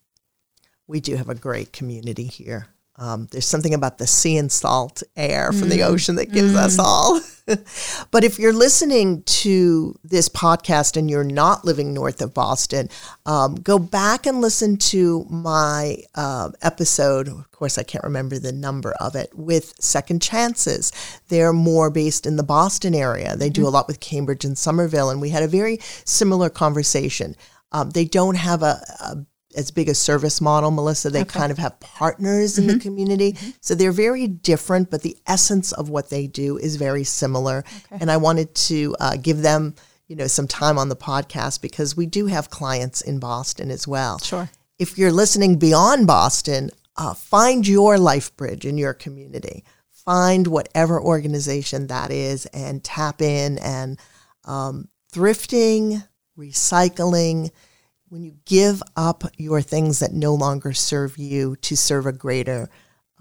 We 0.88 1.00
do 1.00 1.15
have 1.15 1.30
a 1.30 1.36
great 1.36 1.71
community 1.71 2.26
here. 2.26 2.67
Um, 3.01 3.27
there's 3.31 3.47
something 3.47 3.73
about 3.73 3.97
the 3.97 4.05
sea 4.05 4.37
and 4.37 4.51
salt 4.51 5.01
air 5.15 5.51
from 5.51 5.69
mm. 5.69 5.71
the 5.71 5.81
ocean 5.81 6.17
that 6.17 6.31
gives 6.31 6.53
mm. 6.53 6.57
us 6.57 6.77
all. 6.77 7.19
but 8.11 8.23
if 8.23 8.37
you're 8.37 8.53
listening 8.53 9.23
to 9.23 9.95
this 10.03 10.29
podcast 10.29 10.95
and 10.95 11.09
you're 11.09 11.23
not 11.23 11.65
living 11.65 11.95
north 11.95 12.21
of 12.21 12.35
Boston, 12.35 12.89
um, 13.25 13.55
go 13.55 13.79
back 13.79 14.27
and 14.27 14.39
listen 14.39 14.77
to 14.77 15.25
my 15.31 15.97
uh, 16.13 16.51
episode. 16.61 17.27
Of 17.27 17.49
course, 17.49 17.79
I 17.79 17.83
can't 17.83 18.03
remember 18.03 18.37
the 18.37 18.51
number 18.51 18.91
of 18.99 19.15
it 19.15 19.31
with 19.33 19.73
Second 19.79 20.21
Chances. 20.21 20.91
They're 21.29 21.53
more 21.53 21.89
based 21.89 22.27
in 22.27 22.35
the 22.35 22.43
Boston 22.43 22.93
area. 22.93 23.35
They 23.35 23.49
do 23.49 23.61
mm-hmm. 23.61 23.67
a 23.69 23.71
lot 23.71 23.87
with 23.87 23.99
Cambridge 23.99 24.45
and 24.45 24.55
Somerville, 24.55 25.09
and 25.09 25.19
we 25.19 25.29
had 25.29 25.41
a 25.41 25.47
very 25.47 25.79
similar 26.05 26.51
conversation. 26.51 27.35
Um, 27.71 27.89
they 27.89 28.05
don't 28.05 28.35
have 28.35 28.61
a, 28.61 28.79
a 28.99 29.25
as 29.55 29.71
big 29.71 29.89
a 29.89 29.95
service 29.95 30.41
model, 30.41 30.71
Melissa. 30.71 31.09
They 31.09 31.21
okay. 31.21 31.39
kind 31.39 31.51
of 31.51 31.57
have 31.57 31.79
partners 31.79 32.53
mm-hmm. 32.53 32.61
in 32.61 32.67
the 32.67 32.73
mm-hmm. 32.73 32.81
community. 32.81 33.33
Mm-hmm. 33.33 33.49
So 33.61 33.75
they're 33.75 33.91
very 33.91 34.27
different, 34.27 34.89
but 34.89 35.01
the 35.01 35.17
essence 35.27 35.71
of 35.71 35.89
what 35.89 36.09
they 36.09 36.27
do 36.27 36.57
is 36.57 36.75
very 36.75 37.03
similar. 37.03 37.63
Okay. 37.67 37.97
And 38.01 38.11
I 38.11 38.17
wanted 38.17 38.53
to 38.55 38.95
uh, 38.99 39.17
give 39.21 39.41
them, 39.41 39.75
you 40.07 40.15
know, 40.15 40.27
some 40.27 40.47
time 40.47 40.77
on 40.77 40.89
the 40.89 40.95
podcast 40.95 41.61
because 41.61 41.95
we 41.95 42.05
do 42.05 42.25
have 42.27 42.49
clients 42.49 43.01
in 43.01 43.19
Boston 43.19 43.71
as 43.71 43.87
well. 43.87 44.19
Sure. 44.19 44.49
If 44.79 44.97
you're 44.97 45.11
listening 45.11 45.59
beyond 45.59 46.07
Boston, 46.07 46.71
uh, 46.97 47.13
find 47.13 47.67
your 47.67 47.97
life 47.97 48.35
bridge 48.35 48.65
in 48.65 48.77
your 48.77 48.93
community. 48.93 49.63
Find 49.89 50.47
whatever 50.47 51.01
organization 51.01 51.87
that 51.87 52.11
is 52.11 52.47
and 52.47 52.83
tap 52.83 53.21
in 53.21 53.59
and 53.59 53.99
um, 54.45 54.89
thrifting, 55.13 56.07
recycling, 56.37 57.51
when 58.12 58.24
you 58.24 58.34
give 58.43 58.84
up 58.97 59.24
your 59.38 59.62
things 59.62 60.00
that 60.00 60.12
no 60.12 60.34
longer 60.34 60.74
serve 60.74 61.17
you 61.17 61.56
to 61.62 61.78
serve 61.78 62.06
a 62.06 62.12
greater 62.12 62.69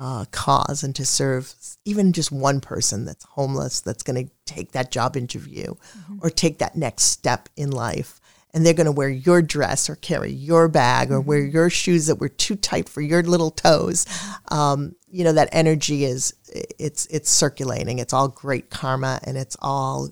uh, 0.00 0.24
cause 0.32 0.82
and 0.82 0.96
to 0.96 1.06
serve 1.06 1.54
even 1.84 2.12
just 2.12 2.32
one 2.32 2.60
person 2.60 3.04
that's 3.04 3.24
homeless 3.24 3.80
that's 3.80 4.02
going 4.02 4.26
to 4.26 4.32
take 4.46 4.72
that 4.72 4.90
job 4.90 5.16
interview 5.16 5.66
mm-hmm. 5.66 6.18
or 6.22 6.28
take 6.28 6.58
that 6.58 6.74
next 6.74 7.04
step 7.04 7.48
in 7.56 7.70
life 7.70 8.18
and 8.52 8.66
they're 8.66 8.74
going 8.74 8.86
to 8.86 8.92
wear 8.92 9.08
your 9.08 9.40
dress 9.40 9.88
or 9.88 9.94
carry 9.94 10.32
your 10.32 10.66
bag 10.66 11.12
or 11.12 11.20
mm-hmm. 11.20 11.28
wear 11.28 11.44
your 11.44 11.70
shoes 11.70 12.06
that 12.06 12.16
were 12.16 12.28
too 12.28 12.56
tight 12.56 12.88
for 12.88 13.00
your 13.00 13.22
little 13.22 13.52
toes 13.52 14.06
um, 14.48 14.96
you 15.08 15.22
know 15.22 15.34
that 15.34 15.50
energy 15.52 16.04
is 16.04 16.34
it's 16.48 17.06
it's 17.06 17.30
circulating 17.30 18.00
it's 18.00 18.12
all 18.12 18.26
great 18.26 18.70
karma 18.70 19.20
and 19.22 19.36
it's 19.36 19.56
all 19.60 20.08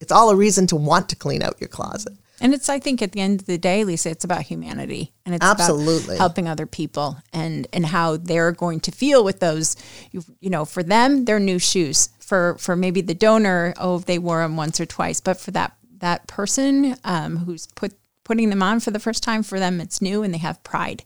it's 0.00 0.12
all 0.12 0.30
a 0.30 0.36
reason 0.36 0.66
to 0.66 0.76
want 0.76 1.10
to 1.10 1.16
clean 1.16 1.42
out 1.42 1.60
your 1.60 1.68
closet 1.68 2.16
and 2.42 2.52
it's, 2.52 2.68
I 2.68 2.80
think, 2.80 3.00
at 3.02 3.12
the 3.12 3.20
end 3.20 3.40
of 3.40 3.46
the 3.46 3.56
day, 3.56 3.84
Lisa, 3.84 4.10
it's 4.10 4.24
about 4.24 4.42
humanity 4.42 5.12
and 5.24 5.32
it's 5.32 5.44
Absolutely. 5.44 6.16
about 6.16 6.18
helping 6.18 6.48
other 6.48 6.66
people 6.66 7.16
and 7.32 7.68
and 7.72 7.86
how 7.86 8.16
they're 8.16 8.50
going 8.50 8.80
to 8.80 8.90
feel 8.90 9.22
with 9.22 9.38
those. 9.38 9.76
You, 10.10 10.24
you 10.40 10.50
know, 10.50 10.64
for 10.64 10.82
them, 10.82 11.24
they're 11.24 11.38
new 11.38 11.60
shoes. 11.60 12.08
For 12.18 12.56
for 12.58 12.74
maybe 12.74 13.00
the 13.00 13.14
donor, 13.14 13.74
oh, 13.78 14.00
they 14.00 14.18
wore 14.18 14.42
them 14.42 14.56
once 14.56 14.80
or 14.80 14.86
twice. 14.86 15.20
But 15.20 15.38
for 15.38 15.52
that 15.52 15.76
that 15.98 16.26
person 16.26 16.96
um, 17.04 17.36
who's 17.36 17.68
put 17.68 17.92
putting 18.24 18.50
them 18.50 18.62
on 18.62 18.80
for 18.80 18.90
the 18.90 18.98
first 18.98 19.22
time, 19.22 19.44
for 19.44 19.60
them, 19.60 19.80
it's 19.80 20.02
new 20.02 20.24
and 20.24 20.34
they 20.34 20.38
have 20.38 20.64
pride. 20.64 21.04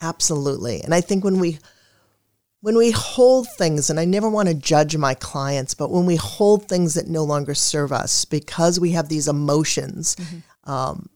Absolutely. 0.00 0.80
And 0.80 0.94
I 0.94 1.02
think 1.02 1.22
when 1.22 1.38
we 1.38 1.58
when 2.62 2.78
we 2.78 2.92
hold 2.92 3.46
things, 3.58 3.90
and 3.90 4.00
I 4.00 4.06
never 4.06 4.30
want 4.30 4.48
to 4.48 4.54
judge 4.54 4.96
my 4.96 5.12
clients, 5.14 5.74
but 5.74 5.90
when 5.90 6.06
we 6.06 6.16
hold 6.16 6.66
things 6.66 6.94
that 6.94 7.08
no 7.08 7.24
longer 7.24 7.54
serve 7.54 7.92
us 7.92 8.24
because 8.24 8.80
we 8.80 8.92
have 8.92 9.10
these 9.10 9.28
emotions, 9.28 10.16
mm-hmm 10.16 10.38
um, 10.64 11.08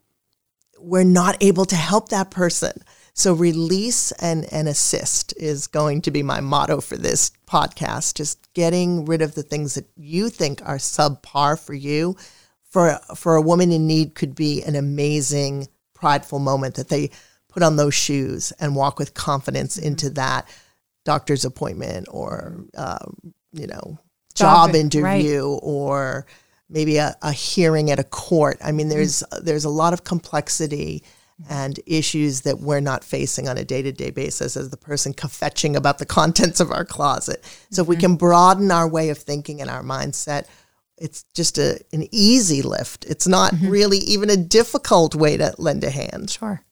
we're 0.79 1.05
not 1.05 1.37
able 1.41 1.65
to 1.67 1.77
help 1.77 2.09
that 2.11 2.31
person. 2.31 2.73
So 3.15 3.33
release 3.33 4.13
and, 4.13 4.47
and 4.53 4.69
assist 4.69 5.33
is 5.39 5.69
going 5.69 6.03
to 6.03 6.11
be 6.11 6.23
my 6.23 6.41
motto 6.41 6.83
for 6.83 6.97
this 6.97 7.31
podcast. 7.47 8.15
Just 8.15 8.53
getting 8.53 9.07
rid 9.07 9.23
of 9.23 9.35
the 9.35 9.43
things 9.43 9.75
that 9.75 9.87
you 9.97 10.29
think 10.29 10.61
are 10.65 10.77
subpar 10.77 11.59
for 11.59 11.75
you. 11.75 12.17
For 12.69 12.99
for 13.15 13.37
a 13.37 13.41
woman 13.41 13.73
in 13.73 13.87
need 13.87 14.15
could 14.15 14.35
be 14.35 14.63
an 14.63 14.77
amazing, 14.77 15.69
prideful 15.95 16.41
moment 16.41 16.75
that 16.75 16.89
they 16.89 17.11
put 17.49 17.63
on 17.63 17.77
those 17.77 17.95
shoes 17.95 18.53
and 18.61 18.77
walk 18.77 18.99
with 18.99 19.15
confidence 19.15 19.79
mm-hmm. 19.79 19.87
into 19.87 20.11
that 20.11 20.47
doctor's 21.07 21.47
appointment 21.47 22.07
or 22.11 22.67
uh, 22.77 23.07
you 23.53 23.67
know 23.67 23.99
job, 24.35 24.69
job 24.69 24.75
interview 24.75 25.53
right. 25.53 25.61
or 25.63 26.27
maybe 26.69 26.97
a, 26.99 27.17
a 27.23 27.33
hearing 27.33 27.91
at 27.91 27.99
a 27.99 28.05
court. 28.05 28.59
I 28.63 28.73
mean, 28.73 28.89
there's 28.89 29.23
mm-hmm. 29.23 29.45
there's 29.45 29.65
a 29.65 29.71
lot 29.71 29.93
of 29.93 30.05
complexity 30.05 31.03
and 31.51 31.79
issues 31.87 32.41
that 32.43 32.61
we're 32.61 32.81
not 32.81 33.05
facing 33.05 33.47
on 33.47 33.59
a 33.59 33.65
day-to-day 33.65 34.11
basis 34.11 34.57
as 34.57 34.71
the 34.71 34.77
person 34.77 35.13
fetching 35.13 35.77
about 35.77 35.99
the 35.99 36.07
contents 36.07 36.61
of 36.61 36.73
our 36.73 36.85
closet. 36.85 37.45
So 37.45 37.51
mm-hmm. 37.51 37.81
if 37.81 37.89
we 37.89 37.97
mm-hmm. 37.97 38.01
can 38.01 38.17
broaden 38.17 38.71
our 38.71 38.89
way 38.89 39.11
of 39.11 39.19
thinking 39.19 39.61
and 39.61 39.69
our 39.69 39.83
mindset, 39.83 40.47
it's 40.97 41.27
just 41.35 41.59
a, 41.59 41.79
an 41.93 42.09
easy 42.11 42.63
lift. 42.63 43.05
It's 43.05 43.27
not 43.29 43.53
mm-hmm. 43.53 43.69
really 43.69 43.99
even 43.99 44.31
a 44.31 44.37
difficult 44.37 45.15
way 45.15 45.37
to 45.37 45.55
lend 45.59 45.85
a 45.85 45.91
hand. 45.91 46.31
Sure. 46.31 46.63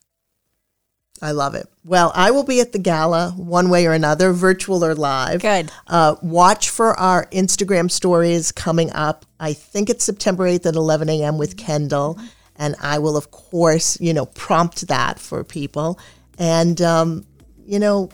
I 1.23 1.31
love 1.31 1.55
it. 1.55 1.69
Well, 1.85 2.13
I 2.15 2.33
will 2.33 2.45
be 2.45 2.61
at 2.61 2.73
the 2.73 2.79
gala 2.79 3.31
one 3.37 3.71
way 3.71 3.87
or 3.87 3.93
another, 3.93 4.33
virtual 4.33 4.85
or 4.85 4.95
live. 4.95 5.43
Good. 5.43 5.71
Uh, 5.87 6.17
watch 6.23 6.71
for 6.71 6.99
our 6.99 7.27
Instagram 7.27 7.91
stories 7.91 8.53
coming 8.53 8.93
up. 8.93 9.25
I 9.39 9.53
think 9.53 9.91
it's 9.91 10.05
September 10.05 10.45
8th 10.45 10.67
at 10.67 10.75
11 10.75 11.09
a.m. 11.09 11.39
with 11.39 11.57
Kendall. 11.57 12.19
And 12.57 12.75
I 12.81 12.99
will, 12.99 13.17
of 13.17 13.31
course, 13.31 14.01
you 14.01 14.13
know, 14.13 14.27
prompt 14.27 14.89
that 14.89 15.19
for 15.19 15.45
people. 15.45 15.99
And, 16.39 16.81
um, 16.83 17.27
you 17.65 17.79
know, 17.79 18.11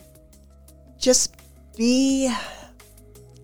just 0.99 1.35
be, 1.75 2.31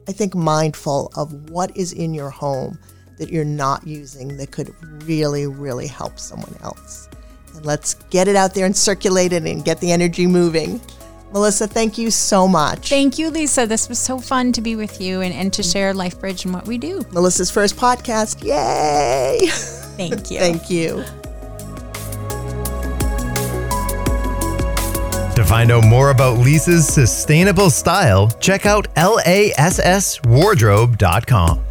I 0.08 0.12
think, 0.12 0.36
mindful 0.36 1.12
of 1.16 1.50
what 1.50 1.76
is 1.76 1.94
in 1.94 2.14
your 2.14 2.30
home 2.30 2.80
that 3.18 3.30
you're 3.30 3.46
not 3.46 3.86
using 3.86 4.38
that 4.38 4.52
could 4.52 4.74
really, 5.04 5.48
really 5.48 5.88
help 5.88 6.20
someone 6.20 6.56
else. 6.62 7.10
And 7.58 7.66
let's 7.66 7.96
get 8.12 8.28
it 8.28 8.36
out 8.36 8.54
there 8.54 8.66
and 8.66 8.76
circulate 8.76 9.34
it 9.34 9.44
and 9.44 9.66
get 9.66 9.80
the 9.80 9.92
energy 9.92 10.28
moving. 10.28 10.80
Melissa, 11.34 11.68
thank 11.68 11.98
you 11.98 12.10
so 12.10 12.48
much. 12.48 12.88
Thank 12.88 13.20
you, 13.20 13.30
Lisa. 13.30 13.68
This 13.68 13.90
was 13.90 14.00
so 14.00 14.18
fun 14.20 14.54
to 14.54 14.62
be 14.62 14.78
with 14.78 15.02
you 15.02 15.20
and, 15.22 15.34
and 15.34 15.52
to 15.54 15.62
share 15.62 15.94
LifeBridge 15.94 16.46
and 16.46 16.54
what 16.54 16.66
we 16.66 16.78
do. 16.78 17.04
Melissa's 17.12 17.52
first 17.52 17.76
podcast. 17.76 18.42
Yay! 18.44 19.40
Thank 19.98 20.32
you. 20.36 20.40
thank 20.40 20.70
you. 20.70 21.04
To 25.36 25.44
find 25.46 25.70
out 25.72 25.84
more 25.86 26.12
about 26.12 26.38
Lisa's 26.40 26.88
sustainable 26.88 27.70
style, 27.70 28.30
check 28.40 28.66
out 28.66 28.88
lasswardrobe.com. 28.96 31.67